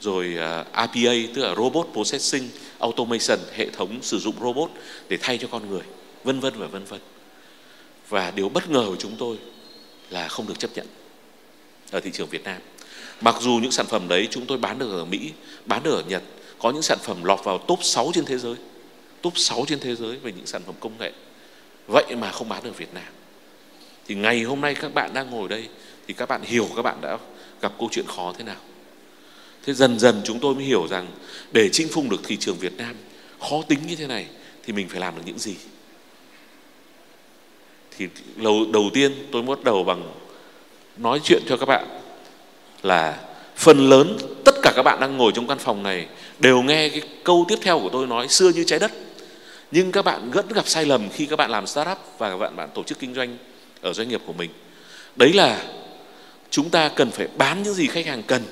rồi 0.00 0.34
à, 0.38 0.64
RPA 0.72 1.12
tức 1.34 1.42
là 1.42 1.54
robot 1.54 1.88
processing 1.92 2.48
automation 2.78 3.38
hệ 3.56 3.70
thống 3.70 3.98
sử 4.02 4.18
dụng 4.18 4.34
robot 4.40 4.70
để 5.08 5.18
thay 5.20 5.38
cho 5.38 5.48
con 5.50 5.70
người, 5.70 5.82
vân 6.24 6.40
vân 6.40 6.54
và 6.56 6.66
vân 6.66 6.84
vân. 6.84 7.00
Và 8.08 8.30
điều 8.30 8.48
bất 8.48 8.70
ngờ 8.70 8.84
của 8.88 8.96
chúng 8.98 9.16
tôi 9.18 9.36
là 10.10 10.28
không 10.28 10.46
được 10.48 10.58
chấp 10.58 10.70
nhận 10.74 10.86
ở 11.90 12.00
thị 12.00 12.10
trường 12.12 12.28
Việt 12.28 12.44
Nam. 12.44 12.60
Mặc 13.20 13.36
dù 13.40 13.58
những 13.62 13.72
sản 13.72 13.86
phẩm 13.86 14.08
đấy 14.08 14.28
chúng 14.30 14.46
tôi 14.46 14.58
bán 14.58 14.78
được 14.78 14.90
ở 14.90 15.04
Mỹ, 15.04 15.32
bán 15.66 15.82
được 15.82 15.94
ở 15.94 16.02
Nhật, 16.08 16.22
có 16.58 16.70
những 16.70 16.82
sản 16.82 16.98
phẩm 17.02 17.24
lọt 17.24 17.44
vào 17.44 17.58
top 17.58 17.78
6 17.82 18.10
trên 18.14 18.24
thế 18.24 18.38
giới. 18.38 18.54
Top 19.22 19.38
6 19.38 19.64
trên 19.68 19.80
thế 19.80 19.94
giới 19.94 20.16
về 20.16 20.32
những 20.32 20.46
sản 20.46 20.62
phẩm 20.66 20.74
công 20.80 20.98
nghệ. 20.98 21.12
Vậy 21.86 22.16
mà 22.16 22.32
không 22.32 22.48
bán 22.48 22.62
được 22.64 22.78
Việt 22.78 22.94
Nam. 22.94 23.12
Thì 24.06 24.14
ngày 24.14 24.42
hôm 24.42 24.60
nay 24.60 24.74
các 24.74 24.94
bạn 24.94 25.14
đang 25.14 25.30
ngồi 25.30 25.48
đây 25.48 25.68
thì 26.06 26.14
các 26.14 26.28
bạn 26.28 26.42
hiểu 26.42 26.68
các 26.76 26.82
bạn 26.82 27.00
đã 27.00 27.18
gặp 27.60 27.72
câu 27.78 27.88
chuyện 27.92 28.06
khó 28.06 28.32
thế 28.38 28.44
nào. 28.44 28.60
Thế 29.66 29.72
dần 29.72 29.98
dần 29.98 30.20
chúng 30.24 30.40
tôi 30.40 30.54
mới 30.54 30.64
hiểu 30.64 30.86
rằng 30.88 31.06
để 31.52 31.68
chinh 31.72 31.88
phục 31.88 32.04
được 32.10 32.20
thị 32.24 32.36
trường 32.36 32.56
Việt 32.56 32.76
Nam 32.76 32.94
khó 33.40 33.62
tính 33.68 33.78
như 33.86 33.96
thế 33.96 34.06
này 34.06 34.26
thì 34.62 34.72
mình 34.72 34.88
phải 34.88 35.00
làm 35.00 35.16
được 35.16 35.22
những 35.24 35.38
gì. 35.38 35.54
Thì 37.98 38.08
đầu, 38.36 38.66
đầu 38.72 38.90
tiên 38.94 39.12
tôi 39.32 39.42
bắt 39.42 39.64
đầu 39.64 39.84
bằng 39.84 40.12
nói 40.96 41.20
chuyện 41.24 41.42
cho 41.48 41.56
các 41.56 41.66
bạn 41.66 41.86
là 42.82 43.20
phần 43.56 43.88
lớn 43.88 44.16
tất 44.44 44.54
cả 44.62 44.72
các 44.76 44.82
bạn 44.82 45.00
đang 45.00 45.16
ngồi 45.16 45.32
trong 45.34 45.46
căn 45.46 45.58
phòng 45.58 45.82
này 45.82 46.06
đều 46.38 46.62
nghe 46.62 46.88
cái 46.88 47.02
câu 47.24 47.44
tiếp 47.48 47.58
theo 47.62 47.80
của 47.80 47.88
tôi 47.92 48.06
nói 48.06 48.28
xưa 48.28 48.50
như 48.54 48.64
trái 48.64 48.78
đất 48.78 48.92
nhưng 49.70 49.92
các 49.92 50.04
bạn 50.04 50.30
vẫn 50.30 50.48
gặp 50.48 50.68
sai 50.68 50.84
lầm 50.84 51.08
khi 51.10 51.26
các 51.26 51.36
bạn 51.36 51.50
làm 51.50 51.66
startup 51.66 51.98
và 52.18 52.30
các 52.30 52.36
bạn 52.36 52.56
bạn 52.56 52.68
tổ 52.74 52.82
chức 52.82 52.98
kinh 52.98 53.14
doanh 53.14 53.36
ở 53.84 53.92
doanh 53.92 54.08
nghiệp 54.08 54.20
của 54.26 54.32
mình. 54.32 54.50
Đấy 55.16 55.32
là 55.32 55.62
chúng 56.50 56.70
ta 56.70 56.88
cần 56.88 57.10
phải 57.10 57.28
bán 57.36 57.62
những 57.62 57.74
gì 57.74 57.86
khách 57.86 58.06
hàng 58.06 58.22
cần, 58.22 58.42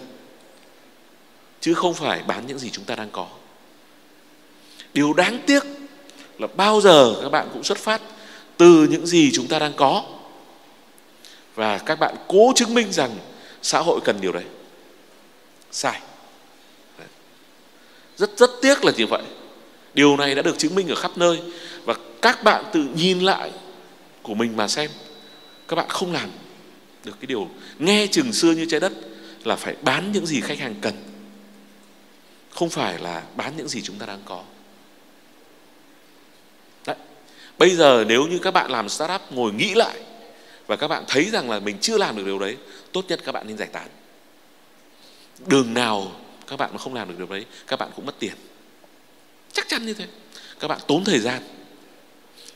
chứ 1.61 1.75
không 1.75 1.95
phải 1.95 2.23
bán 2.27 2.47
những 2.47 2.59
gì 2.59 2.71
chúng 2.71 2.85
ta 2.85 2.95
đang 2.95 3.11
có. 3.11 3.27
Điều 4.95 5.13
đáng 5.13 5.39
tiếc 5.47 5.63
là 6.39 6.47
bao 6.57 6.81
giờ 6.81 7.15
các 7.23 7.29
bạn 7.29 7.49
cũng 7.53 7.65
xuất 7.65 7.79
phát 7.79 8.03
từ 8.57 8.87
những 8.91 9.07
gì 9.07 9.31
chúng 9.33 9.49
ta 9.49 9.59
đang 9.59 9.73
có. 9.77 10.05
Và 11.55 11.79
các 11.79 11.99
bạn 11.99 12.15
cố 12.29 12.53
chứng 12.57 12.75
minh 12.75 12.93
rằng 12.93 13.11
xã 13.63 13.79
hội 13.79 14.01
cần 14.05 14.21
điều 14.21 14.33
đấy. 14.33 14.45
Sai. 15.71 16.01
Rất 18.17 18.31
rất 18.37 18.51
tiếc 18.63 18.85
là 18.85 18.93
như 18.97 19.07
vậy. 19.07 19.23
Điều 19.95 20.17
này 20.17 20.35
đã 20.35 20.43
được 20.43 20.59
chứng 20.59 20.75
minh 20.75 20.89
ở 20.89 20.95
khắp 20.95 21.11
nơi 21.17 21.41
và 21.85 21.95
các 22.23 22.45
bạn 22.45 22.65
tự 22.73 22.87
nhìn 22.95 23.21
lại 23.21 23.51
của 24.23 24.35
mình 24.35 24.57
mà 24.57 24.69
xem 24.69 24.91
các 25.73 25.77
bạn 25.77 25.89
không 25.89 26.13
làm 26.13 26.31
được 27.05 27.17
cái 27.21 27.27
điều 27.27 27.49
nghe 27.79 28.07
chừng 28.07 28.33
xưa 28.33 28.53
như 28.53 28.67
trái 28.71 28.81
đất 28.81 28.93
là 29.45 29.57
phải 29.57 29.77
bán 29.83 30.13
những 30.13 30.27
gì 30.27 30.41
khách 30.41 30.59
hàng 30.59 30.75
cần. 30.81 30.95
Không 32.51 32.71
phải 32.71 32.99
là 32.99 33.23
bán 33.37 33.57
những 33.57 33.69
gì 33.69 33.83
chúng 33.83 33.99
ta 33.99 34.07
đang 34.07 34.23
có. 34.25 34.45
Đấy. 36.87 36.97
bây 37.59 37.71
giờ 37.71 38.05
nếu 38.09 38.27
như 38.27 38.39
các 38.39 38.51
bạn 38.51 38.71
làm 38.71 38.89
startup, 38.89 39.21
ngồi 39.31 39.53
nghĩ 39.53 39.75
lại 39.75 40.01
và 40.67 40.77
các 40.77 40.89
bạn 40.89 41.05
thấy 41.09 41.25
rằng 41.25 41.51
là 41.51 41.61
mình 41.61 41.77
chưa 41.81 41.99
làm 41.99 42.17
được 42.17 42.25
điều 42.27 42.39
đấy, 42.39 42.57
tốt 42.93 43.05
nhất 43.09 43.21
các 43.25 43.33
bạn 43.33 43.47
nên 43.47 43.59
giải 43.59 43.69
tán. 43.73 43.89
Đường 45.47 45.75
nào 45.75 46.13
các 46.47 46.57
bạn 46.57 46.71
mà 46.73 46.79
không 46.79 46.95
làm 46.95 47.09
được 47.09 47.15
điều 47.19 47.27
đấy, 47.27 47.45
các 47.67 47.79
bạn 47.79 47.91
cũng 47.97 48.07
mất 48.07 48.15
tiền. 48.19 48.35
Chắc 49.53 49.69
chắn 49.69 49.87
như 49.87 49.95
thế. 49.95 50.07
Các 50.61 50.69
bạn 50.69 50.81
tốn 50.87 51.05
thời 51.05 51.19
gian. 51.19 51.43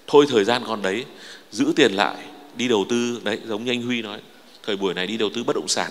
Thôi 0.07 0.27
thời 0.31 0.45
gian 0.45 0.63
còn 0.67 0.83
đấy, 0.83 1.05
giữ 1.51 1.73
tiền 1.77 1.93
lại 1.93 2.17
đi 2.57 2.69
đầu 2.69 2.87
tư, 2.89 3.21
đấy, 3.25 3.39
giống 3.47 3.65
như 3.65 3.73
anh 3.73 3.83
Huy 3.83 4.03
nói, 4.03 4.21
thời 4.63 4.77
buổi 4.77 4.95
này 4.95 5.07
đi 5.07 5.17
đầu 5.17 5.31
tư 5.35 5.45
bất 5.45 5.57
động 5.57 5.69
sản. 5.69 5.91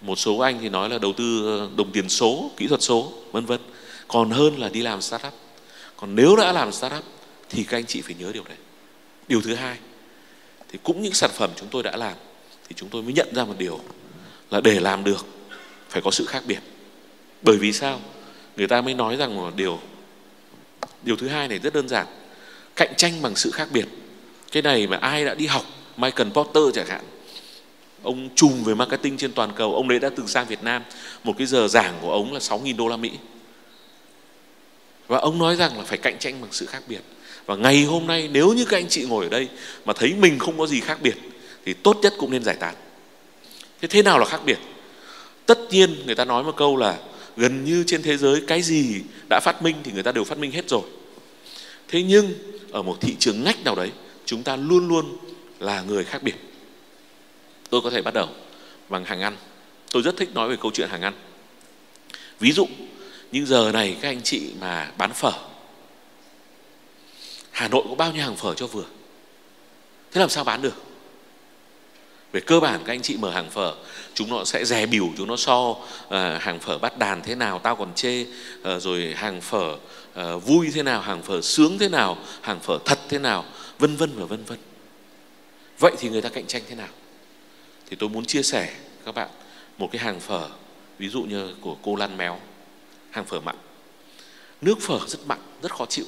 Một 0.00 0.16
số 0.16 0.38
anh 0.38 0.58
thì 0.60 0.68
nói 0.68 0.88
là 0.88 0.98
đầu 0.98 1.12
tư 1.12 1.58
ờ, 1.58 1.68
đồng 1.76 1.92
tiền 1.92 2.08
số, 2.08 2.50
kỹ 2.56 2.66
thuật 2.66 2.82
số, 2.82 3.12
vân 3.32 3.46
vân. 3.46 3.60
Còn 4.08 4.30
hơn 4.30 4.58
là 4.58 4.68
đi 4.68 4.82
làm 4.82 5.00
startup. 5.00 5.32
Còn 5.96 6.14
nếu 6.14 6.36
đã 6.36 6.52
làm 6.52 6.72
startup 6.72 7.04
thì 7.48 7.64
các 7.64 7.76
anh 7.76 7.86
chị 7.86 8.00
phải 8.00 8.14
nhớ 8.18 8.30
điều 8.34 8.44
này. 8.44 8.56
Điều 9.28 9.40
thứ 9.40 9.54
hai, 9.54 9.76
thì 10.68 10.78
cũng 10.82 11.02
những 11.02 11.14
sản 11.14 11.30
phẩm 11.34 11.50
chúng 11.56 11.68
tôi 11.68 11.82
đã 11.82 11.96
làm 11.96 12.14
thì 12.68 12.74
chúng 12.76 12.88
tôi 12.88 13.02
mới 13.02 13.12
nhận 13.12 13.34
ra 13.34 13.44
một 13.44 13.54
điều 13.58 13.80
là 14.50 14.60
để 14.60 14.80
làm 14.80 15.04
được 15.04 15.26
phải 15.88 16.02
có 16.02 16.10
sự 16.10 16.24
khác 16.24 16.42
biệt. 16.46 16.60
Bởi 17.42 17.56
vì 17.56 17.72
sao? 17.72 18.00
Người 18.56 18.68
ta 18.68 18.80
mới 18.80 18.94
nói 18.94 19.16
rằng 19.16 19.36
một 19.36 19.56
điều. 19.56 19.80
Điều 21.02 21.16
thứ 21.16 21.28
hai 21.28 21.48
này 21.48 21.58
rất 21.58 21.74
đơn 21.74 21.88
giản, 21.88 22.06
cạnh 22.76 22.94
tranh 22.96 23.22
bằng 23.22 23.36
sự 23.36 23.50
khác 23.50 23.68
biệt 23.72 23.86
cái 24.50 24.62
này 24.62 24.86
mà 24.86 24.96
ai 24.96 25.24
đã 25.24 25.34
đi 25.34 25.46
học, 25.46 25.64
Michael 25.96 26.30
Porter 26.30 26.62
chẳng 26.74 26.86
hạn, 26.86 27.04
ông 28.02 28.28
trùm 28.34 28.64
về 28.64 28.74
marketing 28.74 29.16
trên 29.16 29.32
toàn 29.32 29.52
cầu, 29.56 29.74
ông 29.74 29.88
đấy 29.88 29.98
đã 29.98 30.10
từng 30.16 30.28
sang 30.28 30.46
Việt 30.46 30.62
Nam. 30.62 30.82
Một 31.24 31.34
cái 31.38 31.46
giờ 31.46 31.68
giảng 31.68 31.94
của 32.02 32.12
ông 32.12 32.32
là 32.32 32.38
6.000 32.38 32.76
đô 32.76 32.88
la 32.88 32.96
Mỹ. 32.96 33.10
Và 35.08 35.18
ông 35.18 35.38
nói 35.38 35.56
rằng 35.56 35.78
là 35.78 35.84
phải 35.84 35.98
cạnh 35.98 36.18
tranh 36.18 36.40
bằng 36.40 36.52
sự 36.52 36.66
khác 36.66 36.82
biệt. 36.88 37.00
Và 37.46 37.56
ngày 37.56 37.84
hôm 37.84 38.06
nay, 38.06 38.28
nếu 38.32 38.52
như 38.52 38.64
các 38.64 38.76
anh 38.76 38.88
chị 38.88 39.04
ngồi 39.04 39.24
ở 39.24 39.28
đây 39.28 39.48
mà 39.84 39.92
thấy 39.92 40.14
mình 40.14 40.38
không 40.38 40.58
có 40.58 40.66
gì 40.66 40.80
khác 40.80 40.98
biệt, 41.02 41.16
thì 41.64 41.74
tốt 41.74 41.98
nhất 42.02 42.14
cũng 42.18 42.30
nên 42.30 42.44
giải 42.44 42.56
tán. 42.56 42.74
Thế 43.80 43.88
thế 43.88 44.02
nào 44.02 44.18
là 44.18 44.24
khác 44.24 44.40
biệt? 44.44 44.58
Tất 45.46 45.58
nhiên 45.70 46.06
người 46.06 46.14
ta 46.14 46.24
nói 46.24 46.44
một 46.44 46.56
câu 46.56 46.76
là 46.76 46.98
gần 47.36 47.64
như 47.64 47.84
trên 47.86 48.02
thế 48.02 48.16
giới 48.16 48.42
cái 48.46 48.62
gì 48.62 49.02
đã 49.30 49.40
phát 49.40 49.62
minh 49.62 49.76
thì 49.84 49.92
người 49.92 50.02
ta 50.02 50.12
đều 50.12 50.24
phát 50.24 50.38
minh 50.38 50.50
hết 50.50 50.68
rồi. 50.68 50.82
Thế 51.88 52.02
nhưng 52.02 52.34
ở 52.72 52.82
một 52.82 52.96
thị 53.00 53.16
trường 53.18 53.44
ngách 53.44 53.64
nào 53.64 53.74
đấy 53.74 53.90
chúng 54.30 54.42
ta 54.42 54.56
luôn 54.56 54.88
luôn 54.88 55.16
là 55.58 55.82
người 55.82 56.04
khác 56.04 56.22
biệt. 56.22 56.34
Tôi 57.70 57.80
có 57.80 57.90
thể 57.90 58.02
bắt 58.02 58.14
đầu 58.14 58.28
bằng 58.88 59.04
hàng 59.04 59.20
ăn 59.20 59.36
tôi 59.90 60.02
rất 60.02 60.16
thích 60.16 60.34
nói 60.34 60.48
về 60.48 60.56
câu 60.60 60.70
chuyện 60.74 60.88
hàng 60.88 61.02
ăn 61.02 61.14
ví 62.40 62.52
dụ 62.52 62.66
những 63.32 63.46
giờ 63.46 63.70
này 63.72 63.96
các 64.00 64.08
anh 64.08 64.22
chị 64.22 64.50
mà 64.60 64.92
bán 64.98 65.12
phở 65.12 65.32
Hà 67.50 67.68
Nội 67.68 67.84
có 67.88 67.94
bao 67.94 68.12
nhiêu 68.12 68.22
hàng 68.22 68.36
phở 68.36 68.54
cho 68.54 68.66
vừa? 68.66 68.84
Thế 70.12 70.20
làm 70.20 70.28
sao 70.28 70.44
bán 70.44 70.62
được? 70.62 70.74
Về 72.32 72.40
cơ 72.40 72.60
bản 72.60 72.80
các 72.84 72.92
anh 72.92 73.02
chị 73.02 73.16
mở 73.16 73.30
hàng 73.30 73.50
phở 73.50 73.74
chúng 74.14 74.30
nó 74.30 74.44
sẽ 74.44 74.64
rè 74.64 74.86
biểu 74.86 75.08
chúng 75.16 75.28
nó 75.28 75.36
so 75.36 75.58
uh, 75.60 75.78
hàng 76.40 76.58
phở 76.60 76.78
bắt 76.78 76.98
đàn 76.98 77.22
thế 77.22 77.34
nào 77.34 77.58
tao 77.58 77.76
còn 77.76 77.94
chê 77.94 78.22
uh, 78.22 78.82
rồi 78.82 79.14
hàng 79.16 79.40
phở 79.40 79.76
uh, 80.20 80.44
vui 80.44 80.70
thế 80.74 80.82
nào 80.82 81.00
hàng 81.00 81.22
phở 81.22 81.40
sướng 81.40 81.78
thế 81.78 81.88
nào 81.88 82.18
hàng 82.40 82.60
phở 82.60 82.78
thật 82.84 82.98
thế 83.08 83.18
nào 83.18 83.44
vân 83.80 83.96
vân 83.96 84.10
và 84.16 84.24
vân 84.24 84.44
vân. 84.44 84.58
Vậy 85.78 85.92
thì 85.98 86.08
người 86.08 86.22
ta 86.22 86.28
cạnh 86.28 86.46
tranh 86.46 86.62
thế 86.68 86.74
nào? 86.74 86.88
Thì 87.90 87.96
tôi 87.96 88.08
muốn 88.08 88.24
chia 88.24 88.42
sẻ 88.42 88.74
các 89.04 89.14
bạn 89.14 89.28
một 89.78 89.88
cái 89.92 90.02
hàng 90.02 90.20
phở, 90.20 90.48
ví 90.98 91.08
dụ 91.08 91.22
như 91.22 91.54
của 91.60 91.76
cô 91.82 91.96
Lan 91.96 92.16
Méo. 92.16 92.40
Hàng 93.10 93.24
phở 93.24 93.40
mặn. 93.40 93.56
Nước 94.60 94.78
phở 94.80 94.98
rất 95.06 95.18
mặn, 95.26 95.38
rất 95.62 95.72
khó 95.72 95.86
chịu. 95.86 96.04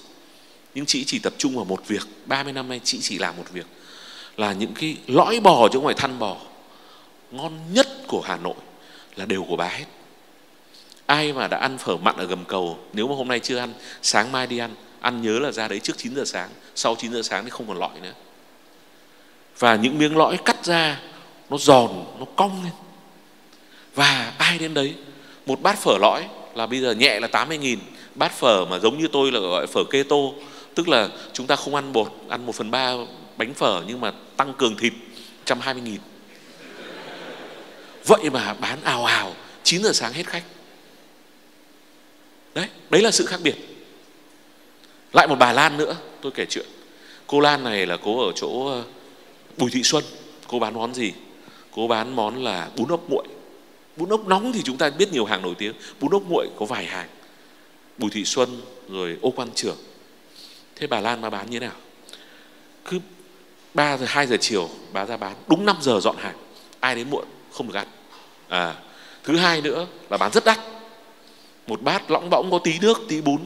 Nhưng 0.75 0.87
chị 0.87 1.05
chỉ 1.05 1.19
tập 1.19 1.33
trung 1.38 1.57
vào 1.57 1.64
một 1.64 1.88
việc. 1.88 2.02
30 2.26 2.52
năm 2.52 2.69
nay 2.69 2.81
chị 2.85 2.99
chỉ 3.00 3.19
làm 3.19 3.37
một 3.37 3.45
việc. 3.52 3.67
Là 4.37 4.52
những 4.52 4.75
cái 4.75 4.97
lõi 5.07 5.41
bò 5.41 5.69
chứ 5.69 5.79
không 5.79 5.85
phải 5.85 5.95
thăn 5.95 6.19
bò. 6.19 6.37
Ngon 7.31 7.59
nhất 7.73 7.88
của 8.09 8.21
Hà 8.21 8.37
Nội 8.37 8.55
là 9.17 9.26
đều 9.26 9.45
của 9.49 9.57
bà 9.57 9.69
hết. 9.69 9.85
Ai 11.07 11.33
mà 11.33 11.49
đã 11.49 11.59
ăn 11.59 11.79
phở 11.79 11.97
mặn 11.97 12.17
ở 12.17 12.26
gầm 12.26 12.45
cầu, 12.45 12.79
nếu 12.93 13.09
mà 13.09 13.14
hôm 13.14 13.29
nay 13.29 13.41
chưa 13.41 13.59
ăn, 13.59 13.73
sáng 14.02 14.33
mai 14.33 14.47
đi 14.47 14.59
ăn 14.59 14.75
ăn 15.02 15.23
nhớ 15.23 15.38
là 15.38 15.52
ra 15.52 15.68
đấy 15.68 15.80
trước 15.80 15.99
9 15.99 16.14
giờ 16.14 16.25
sáng, 16.25 16.50
sau 16.75 16.97
9 16.99 17.12
giờ 17.12 17.23
sáng 17.23 17.44
thì 17.44 17.50
không 17.50 17.68
còn 17.68 17.78
lõi 17.78 18.00
nữa. 18.02 18.12
Và 19.59 19.76
những 19.76 19.99
miếng 19.99 20.16
lõi 20.16 20.37
cắt 20.44 20.64
ra, 20.64 21.00
nó 21.50 21.59
giòn, 21.59 22.04
nó 22.18 22.25
cong 22.37 22.64
lên. 22.64 22.73
Và 23.94 24.32
ai 24.38 24.59
đến 24.59 24.75
đấy? 24.75 24.94
Một 25.47 25.62
bát 25.62 25.78
phở 25.78 25.99
lõi 25.99 26.28
là 26.54 26.66
bây 26.66 26.80
giờ 26.80 26.92
nhẹ 26.92 27.21
là 27.21 27.26
80 27.26 27.59
nghìn. 27.59 27.78
Bát 28.14 28.32
phở 28.32 28.64
mà 28.64 28.78
giống 28.78 28.99
như 28.99 29.09
tôi 29.12 29.32
là 29.32 29.40
gọi 29.40 29.66
phở 29.66 29.85
keto, 29.90 30.16
tức 30.75 30.88
là 30.88 31.09
chúng 31.32 31.47
ta 31.47 31.56
không 31.56 31.75
ăn 31.75 31.92
bột, 31.92 32.12
ăn 32.28 32.47
một 32.47 32.54
phần 32.54 32.71
ba 32.71 32.94
bánh 33.37 33.54
phở 33.54 33.82
nhưng 33.87 34.00
mà 34.00 34.12
tăng 34.37 34.54
cường 34.54 34.76
thịt 34.76 34.92
120 35.38 35.82
nghìn. 35.82 36.00
Vậy 38.04 38.30
mà 38.30 38.54
bán 38.54 38.78
ào 38.85 39.04
ào 39.04 39.35
9 39.62 39.82
giờ 39.82 39.92
sáng 39.92 40.12
hết 40.12 40.26
khách. 40.26 40.44
Đấy 42.54 42.68
đấy 42.90 43.02
là 43.02 43.11
sự 43.11 43.26
khác 43.26 43.40
biệt 43.42 43.72
lại 45.12 45.28
một 45.28 45.37
bà 45.38 45.52
Lan 45.52 45.76
nữa 45.76 45.97
tôi 46.21 46.33
kể 46.33 46.47
chuyện. 46.47 46.66
Cô 47.26 47.40
Lan 47.40 47.64
này 47.64 47.87
là 47.87 47.97
cô 48.04 48.26
ở 48.26 48.33
chỗ 48.37 48.66
ờ, 48.66 48.85
Bùi 49.57 49.71
Thị 49.71 49.83
Xuân. 49.83 50.04
Cô 50.47 50.59
bán 50.59 50.75
món 50.75 50.95
gì? 50.95 51.12
Cô 51.75 51.88
bán 51.88 52.16
món 52.16 52.45
là 52.45 52.71
bún 52.76 52.88
ốc 52.88 53.00
nguội 53.09 53.25
bún 53.97 54.09
ốc 54.09 54.26
nóng 54.26 54.52
thì 54.52 54.62
chúng 54.62 54.76
ta 54.76 54.90
biết 54.90 55.12
nhiều 55.12 55.25
hàng 55.25 55.42
nổi 55.42 55.54
tiếng. 55.59 55.73
Bún 56.00 56.11
ốc 56.11 56.23
nguội 56.28 56.49
có 56.59 56.66
vài 56.66 56.85
hàng. 56.85 57.09
Bùi 57.99 58.11
Thị 58.11 58.25
Xuân 58.25 58.61
rồi 58.88 59.19
ô 59.23 59.31
quan 59.31 59.49
trưởng 59.54 59.76
thế 60.76 60.87
bà 60.87 61.00
Lan 61.00 61.21
mà 61.21 61.31
bán 61.31 61.50
như 61.50 61.61
thế 61.61 61.66
nào? 61.66 61.76
Cứ 62.85 62.99
3 63.75 63.97
giờ 63.97 64.07
2 64.09 64.26
giờ 64.26 64.37
chiều 64.40 64.69
bà 64.92 65.07
ra 65.07 65.16
bán. 65.16 65.35
Đúng 65.47 65.66
5 65.66 65.76
giờ 65.81 66.00
dọn 66.00 66.16
hàng. 66.19 66.37
Ai 66.81 66.95
đến 66.95 67.11
muộn 67.11 67.25
không 67.52 67.66
được 67.66 67.75
ăn. 67.75 67.87
À, 68.49 68.75
thứ 69.25 69.37
hai 69.37 69.61
nữa 69.61 69.87
là 70.11 70.16
bán 70.16 70.33
rất 70.33 70.45
đắt. 70.45 70.59
Một 71.66 71.83
bát 71.83 72.11
lõng 72.11 72.31
bõng 72.31 72.50
có 72.50 72.59
tí 72.59 72.78
nước 72.78 73.00
tí 73.09 73.21
bún 73.21 73.40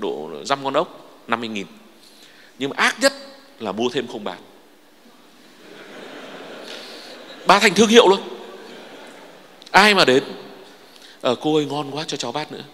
độ 0.00 0.30
dăm 0.44 0.64
con 0.64 0.74
ốc 0.74 1.20
50 1.26 1.48
nghìn. 1.48 1.66
Nhưng 2.58 2.70
mà 2.70 2.76
ác 2.76 2.96
nhất 3.00 3.12
là 3.58 3.72
mua 3.72 3.88
thêm 3.88 4.06
không 4.06 4.24
bán 4.24 4.38
bà 7.46 7.58
thành 7.58 7.74
thương 7.74 7.88
hiệu 7.88 8.08
luôn. 8.08 8.20
Ai 9.70 9.94
mà 9.94 10.04
đến 10.04 10.24
ờ, 11.20 11.34
cô 11.34 11.56
ơi 11.56 11.66
ngon 11.66 11.90
quá 11.90 12.04
cho 12.06 12.16
cháu 12.16 12.32
bát 12.32 12.52
nữa. 12.52 12.64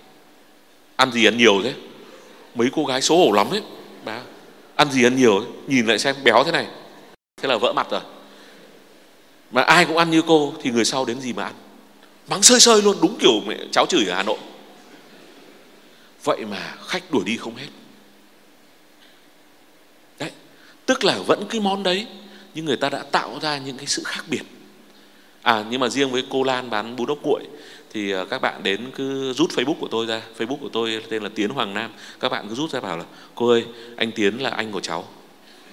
Ăn 0.96 1.12
gì 1.12 1.24
ăn 1.24 1.36
nhiều 1.36 1.60
thế? 1.64 1.74
Mấy 2.54 2.68
cô 2.72 2.84
gái 2.84 3.02
xấu 3.02 3.18
hổ 3.18 3.32
lắm 3.32 3.50
ấy. 3.50 3.62
Bà 4.04 4.20
ăn 4.76 4.92
gì 4.92 5.04
ăn 5.04 5.16
nhiều 5.16 5.38
ấy. 5.38 5.46
nhìn 5.66 5.86
lại 5.86 5.98
xem 5.98 6.16
béo 6.24 6.44
thế 6.44 6.52
này. 6.52 6.66
Thế 7.42 7.48
là 7.48 7.56
vỡ 7.56 7.72
mặt 7.72 7.86
rồi. 7.90 8.00
Mà 9.50 9.62
ai 9.62 9.84
cũng 9.84 9.96
ăn 9.96 10.10
như 10.10 10.22
cô 10.26 10.52
thì 10.62 10.70
người 10.70 10.84
sau 10.84 11.04
đến 11.04 11.20
gì 11.20 11.32
mà 11.32 11.44
ăn? 11.44 11.54
Mắng 12.28 12.42
sơi 12.42 12.60
sơi 12.60 12.82
luôn 12.82 12.96
đúng 13.02 13.18
kiểu 13.20 13.40
mẹ 13.46 13.56
cháu 13.72 13.86
chửi 13.86 14.04
ở 14.06 14.14
hà 14.14 14.22
nội 14.22 14.38
vậy 16.24 16.44
mà 16.50 16.74
khách 16.86 17.10
đuổi 17.10 17.22
đi 17.26 17.36
không 17.36 17.56
hết. 17.56 17.68
Đấy 20.18 20.30
tức 20.86 21.04
là 21.04 21.18
vẫn 21.26 21.44
cái 21.50 21.60
món 21.60 21.82
đấy 21.82 22.06
nhưng 22.54 22.64
người 22.64 22.76
ta 22.76 22.88
đã 22.88 23.02
tạo 23.02 23.38
ra 23.42 23.58
những 23.58 23.76
cái 23.76 23.86
sự 23.86 24.02
khác 24.04 24.24
biệt. 24.28 24.42
À 25.42 25.64
nhưng 25.70 25.80
mà 25.80 25.88
riêng 25.88 26.10
với 26.10 26.24
cô 26.30 26.42
Lan 26.42 26.70
bán 26.70 26.96
bún 26.96 27.08
ốc 27.08 27.18
cuội 27.22 27.42
thì 27.92 28.12
à, 28.12 28.24
các 28.30 28.42
bạn 28.42 28.62
đến 28.62 28.90
cứ 28.94 29.32
rút 29.32 29.50
Facebook 29.50 29.74
của 29.80 29.88
tôi 29.90 30.06
ra. 30.06 30.22
Facebook 30.38 30.56
của 30.56 30.68
tôi 30.72 31.02
tên 31.08 31.22
là 31.22 31.28
Tiến 31.34 31.50
Hoàng 31.50 31.74
Nam. 31.74 31.90
Các 32.20 32.28
bạn 32.28 32.48
cứ 32.48 32.54
rút 32.54 32.70
ra 32.70 32.80
bảo 32.80 32.96
là 32.96 33.04
cô 33.34 33.48
ơi 33.48 33.64
anh 33.96 34.12
Tiến 34.12 34.42
là 34.42 34.50
anh 34.50 34.72
của 34.72 34.80
cháu. 34.80 35.08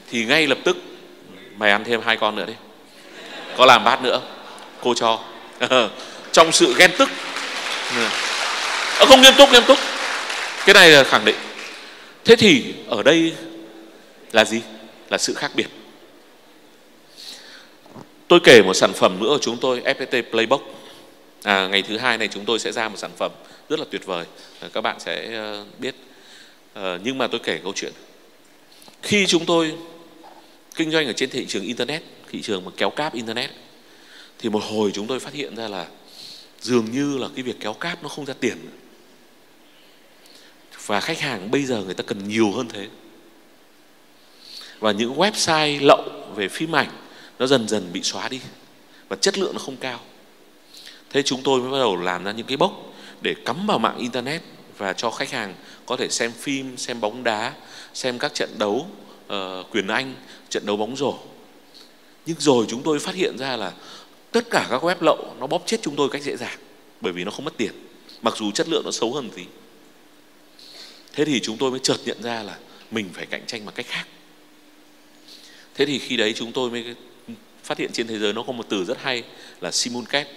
Thì 0.10 0.26
ngay 0.26 0.48
lập 0.48 0.58
tức 0.64 0.78
mày 1.58 1.72
ăn 1.72 1.84
thêm 1.84 2.02
hai 2.02 2.18
con 2.18 2.36
nữa 2.36 2.46
đi. 2.46 2.54
Có 3.58 3.66
làm 3.66 3.84
bát 3.84 4.02
nữa 4.04 4.22
cô 4.84 4.94
cho. 4.94 5.20
Trong 6.32 6.52
sự 6.52 6.74
ghen 6.78 6.92
tức. 6.98 7.10
À, 7.96 8.12
không 9.08 9.22
nghiêm 9.22 9.34
túc 9.38 9.52
nghiêm 9.52 9.64
túc 9.68 9.78
cái 10.68 10.74
này 10.74 10.90
là 10.90 11.04
khẳng 11.04 11.26
định. 11.26 11.36
Thế 12.26 12.36
thì 12.36 12.74
ở 12.88 13.04
đây 13.04 13.34
là 14.32 14.46
gì? 14.46 14.62
Là 15.10 15.18
sự 15.18 15.34
khác 15.34 15.52
biệt. 15.56 15.68
Tôi 18.28 18.40
kể 18.44 18.62
một 18.62 18.74
sản 18.74 18.94
phẩm 18.94 19.20
nữa 19.20 19.28
của 19.28 19.40
chúng 19.42 19.58
tôi 19.58 19.82
FPT 19.82 20.24
Playbox. 20.32 20.62
À, 21.44 21.68
ngày 21.68 21.82
thứ 21.82 21.98
hai 21.98 22.18
này 22.18 22.28
chúng 22.28 22.46
tôi 22.46 22.60
sẽ 22.60 22.72
ra 22.72 22.90
một 22.90 22.98
sản 22.98 23.12
phẩm 23.18 23.32
rất 23.70 23.80
là 23.80 23.86
tuyệt 23.92 24.06
vời. 24.06 24.26
À, 24.60 24.70
các 24.74 24.82
bạn 24.82 25.00
sẽ 25.00 25.34
ờ, 25.34 25.66
biết. 25.80 25.96
À, 26.74 27.00
nhưng 27.04 27.18
mà 27.18 27.28
tôi 27.28 27.40
kể 27.44 27.60
câu 27.64 27.74
chuyện. 27.76 27.94
Khi 29.02 29.26
chúng 29.26 29.46
tôi 29.46 29.74
kinh 30.76 30.92
doanh 30.92 31.08
ở 31.08 31.14
trên 31.14 31.30
thị 31.30 31.46
trường 31.46 31.64
internet 31.64 32.04
thị 32.32 32.42
trường 32.42 32.66
mà 32.66 32.72
kéo 32.78 32.90
cáp 32.90 33.14
internet 33.14 33.50
thì 34.40 34.50
một 34.50 34.64
hồi 34.64 34.92
chúng 34.94 35.08
tôi 35.08 35.20
phát 35.20 35.34
hiện 35.34 35.56
ra 35.56 35.68
là 35.68 35.86
dường 36.62 36.92
như 36.92 37.18
là 37.18 37.28
cái 37.36 37.44
việc 37.44 37.56
kéo 37.60 37.74
cáp 37.74 38.04
nó 38.04 38.10
không 38.10 38.26
ra 38.26 38.34
tiền 38.40 38.58
và 40.88 41.00
khách 41.00 41.20
hàng 41.20 41.52
bây 41.52 41.64
giờ 41.64 41.84
người 41.84 41.94
ta 41.94 42.04
cần 42.08 42.28
nhiều 42.28 42.52
hơn 42.52 42.68
thế. 42.70 42.88
Và 44.80 44.92
những 44.92 45.16
website 45.16 45.86
lậu 45.86 46.04
về 46.36 46.48
phim 46.48 46.76
ảnh 46.76 46.90
nó 47.40 47.48
dần 47.48 47.68
dần 47.68 47.90
bị 47.94 48.02
xóa 48.04 48.30
đi. 48.30 48.42
Và 49.10 49.16
chất 49.16 49.38
lượng 49.38 49.54
nó 49.54 49.60
không 49.60 49.78
cao. 49.78 50.00
Thế 51.10 51.24
chúng 51.24 51.44
tôi 51.44 51.62
mới 51.62 51.72
bắt 51.72 51.78
đầu 51.78 51.96
làm 51.96 52.24
ra 52.24 52.32
những 52.32 52.48
cái 52.48 52.58
bốc 52.58 52.94
để 53.22 53.36
cắm 53.46 53.68
vào 53.68 53.80
mạng 53.80 53.98
internet 53.98 54.42
và 54.78 54.94
cho 54.94 55.12
khách 55.12 55.32
hàng 55.32 55.56
có 55.86 55.96
thể 55.96 56.10
xem 56.10 56.32
phim 56.32 56.78
xem 56.78 57.02
bóng 57.02 57.24
đá 57.24 57.54
xem 57.94 58.20
các 58.20 58.34
trận 58.34 58.50
đấu 58.58 58.88
uh, 59.34 59.72
quyền 59.72 59.88
anh 59.88 60.16
trận 60.50 60.66
đấu 60.66 60.78
bóng 60.78 60.96
rổ. 60.96 61.18
Nhưng 62.26 62.38
rồi 62.40 62.66
chúng 62.70 62.84
tôi 62.84 63.00
phát 63.00 63.16
hiện 63.16 63.38
ra 63.38 63.56
là 63.56 63.74
tất 64.32 64.50
cả 64.50 64.68
các 64.70 64.84
web 64.84 64.96
lậu 65.02 65.36
nó 65.40 65.48
bóp 65.48 65.64
chết 65.66 65.78
chúng 65.82 65.96
tôi 65.96 66.10
cách 66.10 66.24
dễ 66.24 66.36
dàng 66.38 66.58
bởi 67.02 67.14
vì 67.14 67.24
nó 67.24 67.32
không 67.32 67.46
mất 67.46 67.58
tiền. 67.58 67.72
Mặc 68.22 68.34
dù 68.38 68.52
chất 68.52 68.70
lượng 68.70 68.82
nó 68.86 68.92
xấu 68.92 69.14
hơn 69.14 69.30
gì 69.36 69.46
thế 71.18 71.26
thì 71.26 71.40
chúng 71.40 71.58
tôi 71.58 71.72
mới 71.72 71.80
chợt 71.80 71.98
nhận 72.06 72.22
ra 72.22 72.44
là 72.44 72.58
mình 72.92 73.10
phải 73.14 73.26
cạnh 73.26 73.46
tranh 73.48 73.66
bằng 73.66 73.76
cách 73.76 73.86
khác. 73.90 74.08
Thế 75.76 75.86
thì 75.86 76.00
khi 76.00 76.18
đấy 76.18 76.34
chúng 76.36 76.52
tôi 76.52 76.70
mới 76.70 76.96
phát 77.64 77.78
hiện 77.78 77.92
trên 77.94 78.08
thế 78.08 78.20
giới 78.20 78.34
nó 78.34 78.44
có 78.44 78.54
một 78.54 78.66
từ 78.70 78.86
rất 78.86 78.98
hay 79.02 79.24
là 79.62 79.72
simulcast 79.72 80.28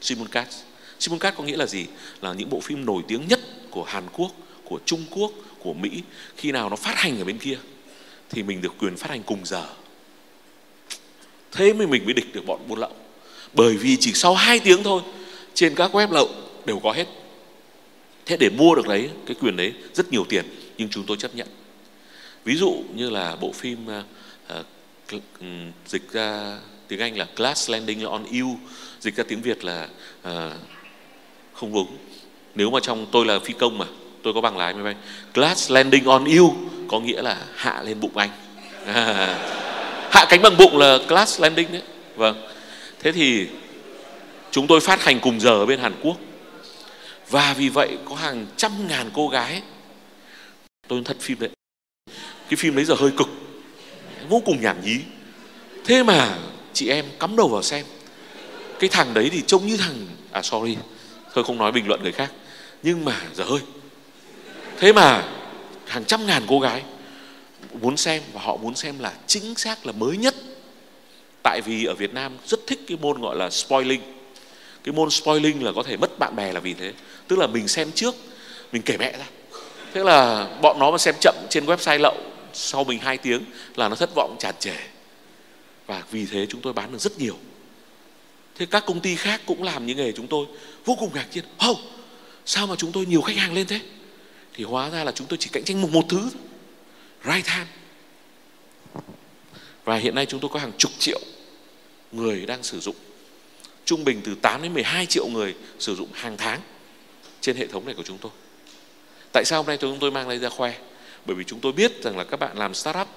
simulcast 0.00 0.56
simulcast 0.98 1.36
có 1.36 1.44
nghĩa 1.44 1.56
là 1.56 1.66
gì? 1.66 1.86
Là 2.20 2.32
những 2.32 2.50
bộ 2.50 2.60
phim 2.60 2.86
nổi 2.86 3.02
tiếng 3.08 3.28
nhất 3.28 3.40
của 3.70 3.84
Hàn 3.84 4.04
Quốc, 4.12 4.32
của 4.64 4.78
Trung 4.84 5.04
Quốc, 5.10 5.32
của 5.58 5.72
Mỹ. 5.72 5.90
Khi 6.36 6.52
nào 6.52 6.70
nó 6.70 6.76
phát 6.76 6.96
hành 6.96 7.18
ở 7.18 7.24
bên 7.24 7.38
kia 7.38 7.58
thì 8.30 8.42
mình 8.42 8.62
được 8.62 8.74
quyền 8.78 8.96
phát 8.96 9.10
hành 9.10 9.22
cùng 9.22 9.40
giờ. 9.44 9.66
Thế 11.52 11.72
mới 11.72 11.86
mình 11.86 12.04
mới 12.04 12.14
địch 12.14 12.34
được 12.34 12.46
bọn 12.46 12.68
buôn 12.68 12.78
lậu. 12.78 12.92
Bởi 13.52 13.76
vì 13.76 13.96
chỉ 13.96 14.12
sau 14.14 14.34
2 14.34 14.60
tiếng 14.60 14.82
thôi, 14.82 15.02
trên 15.54 15.74
các 15.74 15.94
web 15.94 16.12
lậu 16.12 16.28
đều 16.66 16.78
có 16.78 16.92
hết 16.92 17.06
thế 18.26 18.36
để 18.36 18.48
mua 18.48 18.74
được 18.74 18.88
đấy 18.88 19.10
cái 19.26 19.36
quyền 19.40 19.56
đấy 19.56 19.72
rất 19.94 20.12
nhiều 20.12 20.24
tiền 20.28 20.44
nhưng 20.78 20.88
chúng 20.88 21.04
tôi 21.06 21.16
chấp 21.16 21.34
nhận. 21.34 21.46
Ví 22.44 22.56
dụ 22.56 22.82
như 22.94 23.10
là 23.10 23.36
bộ 23.40 23.52
phim 23.52 23.86
uh, 24.48 25.22
dịch 25.86 26.12
ra 26.12 26.58
tiếng 26.88 27.00
Anh 27.00 27.18
là 27.18 27.26
Glass 27.36 27.70
Landing 27.70 28.04
on 28.04 28.24
You 28.24 28.58
dịch 29.00 29.16
ra 29.16 29.24
tiếng 29.28 29.42
Việt 29.42 29.64
là 29.64 29.88
uh, 30.28 30.52
không 31.52 31.74
đúng. 31.74 31.96
Nếu 32.54 32.70
mà 32.70 32.80
trong 32.82 33.06
tôi 33.12 33.26
là 33.26 33.38
phi 33.38 33.52
công 33.52 33.78
mà 33.78 33.86
tôi 34.22 34.34
có 34.34 34.40
bằng 34.40 34.56
lái 34.56 34.74
máy 34.74 34.82
bay 34.82 34.94
Glass 35.34 35.70
Landing 35.70 36.04
on 36.04 36.24
You 36.24 36.54
có 36.88 37.00
nghĩa 37.00 37.22
là 37.22 37.36
hạ 37.54 37.82
lên 37.82 38.00
bụng 38.00 38.16
anh. 38.16 38.30
À, 38.86 39.38
hạ 40.10 40.26
cánh 40.28 40.42
bằng 40.42 40.56
bụng 40.56 40.78
là 40.78 40.98
class 41.08 41.40
landing 41.40 41.72
đấy. 41.72 41.82
Vâng. 42.16 42.36
Thế 42.98 43.12
thì 43.12 43.46
chúng 44.50 44.66
tôi 44.66 44.80
phát 44.80 45.02
hành 45.02 45.20
cùng 45.20 45.40
giờ 45.40 45.50
ở 45.50 45.66
bên 45.66 45.80
Hàn 45.80 45.94
Quốc 46.02 46.16
và 47.30 47.54
vì 47.58 47.68
vậy 47.68 47.98
có 48.04 48.14
hàng 48.14 48.46
trăm 48.56 48.88
ngàn 48.88 49.10
cô 49.14 49.28
gái. 49.28 49.62
Tôi 50.88 51.02
thật 51.04 51.16
phim 51.20 51.38
đấy. 51.38 51.50
Cái 52.48 52.56
phim 52.56 52.76
đấy 52.76 52.84
giờ 52.84 52.94
hơi 52.94 53.10
cực. 53.16 53.28
Vô 54.28 54.42
cùng 54.44 54.60
nhảm 54.60 54.84
nhí. 54.84 54.98
Thế 55.84 56.02
mà 56.02 56.38
chị 56.72 56.88
em 56.88 57.04
cắm 57.20 57.36
đầu 57.36 57.48
vào 57.48 57.62
xem. 57.62 57.86
Cái 58.78 58.90
thằng 58.90 59.14
đấy 59.14 59.28
thì 59.32 59.42
trông 59.46 59.66
như 59.66 59.76
thằng 59.76 60.06
à 60.32 60.42
sorry 60.42 60.76
thôi 61.34 61.44
không 61.44 61.58
nói 61.58 61.72
bình 61.72 61.88
luận 61.88 62.02
người 62.02 62.12
khác. 62.12 62.32
Nhưng 62.82 63.04
mà 63.04 63.20
giờ 63.34 63.44
hơi. 63.44 63.60
Thế 64.78 64.92
mà 64.92 65.28
hàng 65.86 66.04
trăm 66.04 66.26
ngàn 66.26 66.42
cô 66.48 66.60
gái 66.60 66.82
muốn 67.80 67.96
xem 67.96 68.22
và 68.32 68.40
họ 68.40 68.56
muốn 68.56 68.74
xem 68.74 68.98
là 68.98 69.12
chính 69.26 69.54
xác 69.54 69.86
là 69.86 69.92
mới 69.92 70.16
nhất. 70.16 70.34
Tại 71.42 71.60
vì 71.64 71.84
ở 71.84 71.94
Việt 71.94 72.14
Nam 72.14 72.32
rất 72.46 72.60
thích 72.66 72.80
cái 72.88 72.98
môn 73.00 73.20
gọi 73.20 73.36
là 73.36 73.50
spoiling. 73.50 74.00
Cái 74.84 74.92
môn 74.92 75.10
spoiling 75.10 75.64
là 75.64 75.72
có 75.76 75.82
thể 75.82 75.96
mất 75.96 76.18
bạn 76.18 76.36
bè 76.36 76.52
là 76.52 76.60
vì 76.60 76.74
thế 76.74 76.92
tức 77.30 77.38
là 77.38 77.46
mình 77.46 77.68
xem 77.68 77.92
trước 77.92 78.14
mình 78.72 78.82
kể 78.82 78.96
mẹ 78.96 79.18
ra. 79.18 79.26
Thế 79.94 80.04
là 80.04 80.48
bọn 80.62 80.78
nó 80.78 80.90
mà 80.90 80.98
xem 80.98 81.14
chậm 81.20 81.34
trên 81.50 81.66
website 81.66 81.98
lậu 81.98 82.16
sau 82.52 82.84
mình 82.84 82.98
2 82.98 83.18
tiếng 83.18 83.44
là 83.76 83.88
nó 83.88 83.96
thất 83.96 84.10
vọng 84.14 84.36
tràn 84.38 84.54
trề. 84.58 84.74
Và 85.86 86.02
vì 86.10 86.26
thế 86.26 86.46
chúng 86.48 86.60
tôi 86.60 86.72
bán 86.72 86.92
được 86.92 86.98
rất 86.98 87.18
nhiều. 87.18 87.36
Thế 88.58 88.66
các 88.66 88.84
công 88.86 89.00
ty 89.00 89.16
khác 89.16 89.40
cũng 89.46 89.62
làm 89.62 89.86
những 89.86 89.96
nghề 89.96 90.12
chúng 90.12 90.26
tôi 90.26 90.46
vô 90.84 90.96
cùng 91.00 91.10
ngạc 91.14 91.26
nhiên. 91.32 91.44
Oh, 91.70 91.78
sao 92.46 92.66
mà 92.66 92.74
chúng 92.78 92.92
tôi 92.92 93.06
nhiều 93.06 93.20
khách 93.20 93.36
hàng 93.36 93.52
lên 93.52 93.66
thế? 93.66 93.80
Thì 94.54 94.64
hóa 94.64 94.90
ra 94.90 95.04
là 95.04 95.12
chúng 95.12 95.26
tôi 95.26 95.36
chỉ 95.36 95.50
cạnh 95.52 95.64
tranh 95.64 95.82
một 95.82 95.90
một 95.92 96.04
thứ 96.08 96.30
right 97.24 97.46
time 97.46 97.66
và 99.84 99.96
hiện 99.96 100.14
nay 100.14 100.26
chúng 100.26 100.40
tôi 100.40 100.50
có 100.54 100.60
hàng 100.60 100.72
chục 100.78 100.92
triệu 100.98 101.20
người 102.12 102.46
đang 102.46 102.62
sử 102.62 102.80
dụng. 102.80 102.96
Trung 103.84 104.04
bình 104.04 104.20
từ 104.24 104.34
8 104.34 104.62
đến 104.62 104.74
12 104.74 105.06
triệu 105.06 105.26
người 105.28 105.54
sử 105.78 105.94
dụng 105.96 106.08
hàng 106.12 106.36
tháng 106.36 106.60
trên 107.40 107.56
hệ 107.56 107.66
thống 107.66 107.86
này 107.86 107.94
của 107.94 108.02
chúng 108.02 108.18
tôi. 108.18 108.32
Tại 109.32 109.44
sao 109.44 109.58
hôm 109.58 109.66
nay 109.66 109.76
chúng 109.76 109.98
tôi 109.98 110.10
mang 110.10 110.28
đây 110.28 110.38
ra 110.38 110.48
khoe? 110.48 110.72
Bởi 111.26 111.36
vì 111.36 111.44
chúng 111.44 111.60
tôi 111.60 111.72
biết 111.72 112.02
rằng 112.02 112.18
là 112.18 112.24
các 112.24 112.40
bạn 112.40 112.58
làm 112.58 112.74
startup 112.74 113.08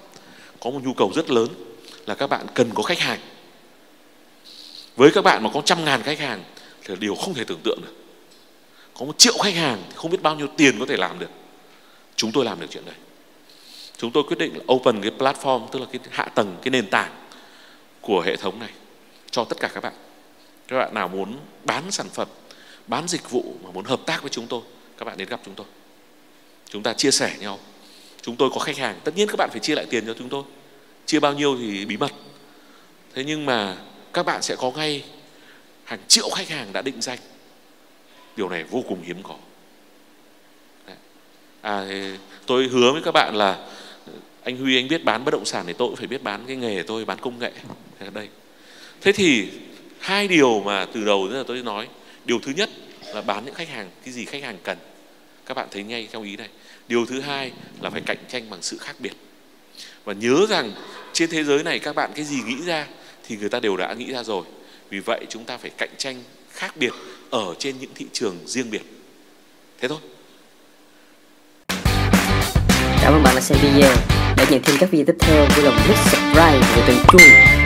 có 0.60 0.70
một 0.70 0.80
nhu 0.84 0.94
cầu 0.94 1.12
rất 1.15 1.30
lớn 1.30 1.48
là 2.06 2.15
các 2.15 2.27
bạn 2.27 2.46
cần 2.53 2.70
có 2.74 2.84
khách 2.84 3.00
hàng. 3.00 3.20
Với 4.96 5.12
các 5.12 5.22
bạn 5.22 5.44
mà 5.44 5.50
có 5.53 5.62
trăm 5.65 5.86
ngàn 5.86 6.03
khách 6.03 6.20
hàng 6.20 6.44
thì 6.82 6.88
là 6.88 6.96
điều 7.00 7.15
không 7.15 7.34
thể 7.34 7.44
tưởng 7.44 7.62
tượng 7.63 7.80
được. 7.82 7.94
Có 9.00 9.06
một 9.06 9.18
triệu 9.18 9.38
khách 9.44 9.56
hàng 9.56 9.84
thì 9.89 9.96
không 9.96 10.12
biết 10.12 10.22
bao 10.22 10.36
nhiêu 10.36 10.48
tiền 10.58 10.80
có 10.80 10.86
thể 10.86 10.98
làm 10.98 11.20
được. 11.20 11.30
Chúng 12.15 12.32
tôi 12.32 12.46
làm 12.46 12.60
được 12.60 12.68
chuyện 12.70 12.86
này. 12.86 12.96
Chúng 13.98 14.12
tôi 14.12 14.24
quyết 14.24 14.38
định 14.38 14.58
là 14.58 14.63
open 14.74 15.01
cái 15.01 15.12
platform, 15.18 15.68
tức 15.68 15.80
là 15.80 15.86
cái 15.92 16.00
hạ 16.12 16.25
tầng, 16.25 16.58
cái 16.62 16.72
nền 16.72 16.89
tảng 16.89 17.12
của 18.01 18.22
hệ 18.22 18.36
thống 18.36 18.60
này 18.60 18.70
cho 19.32 19.44
tất 19.44 19.60
cả 19.60 19.68
các 19.68 19.84
bạn. 19.84 19.94
Các 20.68 20.77
bạn 20.77 20.94
nào 20.94 21.08
muốn 21.08 21.38
bán 21.63 21.92
sản 21.92 22.08
phẩm 22.13 22.27
bán 22.88 23.08
dịch 23.08 23.30
vụ 23.30 23.56
mà 23.63 23.72
muốn 23.72 23.86
hợp 23.86 24.00
tác 24.06 24.22
với 24.22 24.30
chúng 24.30 24.48
tôi, 24.48 24.62
các 24.98 25.06
bạn 25.06 25.18
đến 25.18 25.28
gặp 25.28 25.40
chúng 25.46 25.56
tôi. 25.56 25.68
Chúng 26.70 26.84
ta 26.84 26.94
chia 26.94 27.12
sẻ 27.12 27.38
nhau. 27.40 27.60
Chúng 28.22 28.36
tôi 28.36 28.50
có 28.54 28.60
khách 28.60 28.78
hàng, 28.78 29.00
tất 29.04 29.12
nhiên 29.16 29.28
các 29.28 29.36
bạn 29.38 29.50
phải 29.52 29.60
chia 29.60 29.75
lại 29.75 29.86
tiền 29.90 30.06
cho 30.08 30.13
chúng 30.13 30.30
tôi. 30.30 30.44
Chia 31.06 31.20
bao 31.20 31.34
nhiêu 31.34 31.58
thì 31.58 31.86
bí 31.86 31.98
mật. 31.98 32.12
Thế 33.13 33.24
nhưng 33.24 33.46
mà 33.46 33.78
các 34.13 34.25
bạn 34.25 34.42
sẽ 34.42 34.56
có 34.56 34.72
ngay 34.72 35.04
hàng 35.84 36.00
triệu 36.08 36.30
khách 36.30 36.50
hàng 36.50 36.74
đã 36.74 36.82
định 36.82 37.02
danh. 37.02 37.20
Điều 38.38 38.50
này 38.50 38.63
vô 38.63 38.84
cùng 38.88 39.02
hiếm 39.02 39.24
có. 39.24 39.36
À 41.62 41.88
tôi 42.46 42.68
hứa 42.68 42.92
với 42.92 43.02
các 43.02 43.12
bạn 43.12 43.36
là 43.36 43.68
anh 44.44 44.58
Huy, 44.58 44.78
anh 44.78 44.88
biết 44.88 45.04
bán 45.04 45.25
bất 45.25 45.32
động 45.32 45.46
sản 45.46 45.63
thì 45.68 45.74
tôi 45.74 45.88
cũng 45.88 45.96
phải 45.96 46.08
biết 46.08 46.24
bán 46.24 46.44
cái 46.48 46.56
nghề 46.56 46.84
tôi, 46.84 47.06
bán 47.06 47.18
công 47.22 47.40
nghệ. 47.40 47.52
Ở 48.00 48.10
đây. 48.10 48.30
Thế 49.02 49.12
thì 49.12 49.48
hai 50.00 50.28
điều 50.28 50.60
mà 50.60 50.86
từ 50.86 51.06
đầu 51.06 51.28
đến 51.28 51.34
giờ 51.34 51.43
tôi 51.48 51.62
nói 51.62 51.88
điều 52.26 52.40
thứ 52.40 52.52
nhất 52.56 52.70
là 53.14 53.22
bán 53.22 53.46
những 53.46 53.54
khách 53.54 53.70
hàng, 53.70 53.90
cái 54.06 54.14
gì 54.14 54.26
khách 54.26 54.44
hàng 54.44 54.58
cần. 54.64 54.78
Các 55.46 55.54
bạn 55.54 55.68
thấy 55.72 55.84
ngay 55.84 56.08
theo 56.12 56.24
ý 56.24 56.36
này. 56.36 56.50
Điều 56.88 57.06
thứ 57.06 57.22
hai 57.22 57.52
là 57.82 57.90
phải 57.90 58.02
cạnh 58.06 58.18
tranh 58.28 58.50
bằng 58.50 58.62
sự 58.62 58.78
khác 58.78 58.96
biệt. 59.00 59.14
Và 60.06 60.14
nhớ 60.14 60.46
rằng 60.50 60.72
trên 61.14 61.30
thế 61.30 61.44
giới 61.44 61.64
này 61.64 61.80
các 61.80 61.96
bạn 61.96 62.12
cái 62.16 62.26
gì 62.26 62.42
nghĩ 62.46 62.56
ra 62.66 62.88
thì 63.28 63.38
người 63.38 63.50
ta 63.50 63.60
đều 63.60 63.78
đã 63.78 63.94
nghĩ 63.94 64.12
ra 64.14 64.24
rồi. 64.24 64.46
Vì 64.90 65.00
vậy 65.00 65.26
chúng 65.30 65.46
ta 65.46 65.58
phải 65.58 65.72
cạnh 65.78 65.90
tranh 65.98 66.24
khác 66.52 66.78
biệt 66.78 66.94
ở 67.30 67.56
trên 67.60 67.80
những 67.80 67.92
thị 67.96 68.06
trường 68.14 68.38
riêng 68.46 68.72
biệt. 68.72 68.82
Thế 69.80 69.88
thôi. 69.88 70.00
Cảm 73.02 73.14
ơn 73.14 73.24
bạn 73.24 73.36
đã 73.36 73.42
xem 73.42 73.58
video. 73.62 73.96
Để 74.38 74.46
nhận 74.50 74.62
thêm 74.64 74.78
các 74.80 74.92
video 74.92 75.06
tiếp 75.06 75.16
theo, 75.20 75.48
vui 75.56 75.66
lòng 75.66 75.76
click 75.86 76.00
subscribe 76.00 76.60
và 76.60 76.84
tường 76.88 77.04
chuông. 77.08 77.62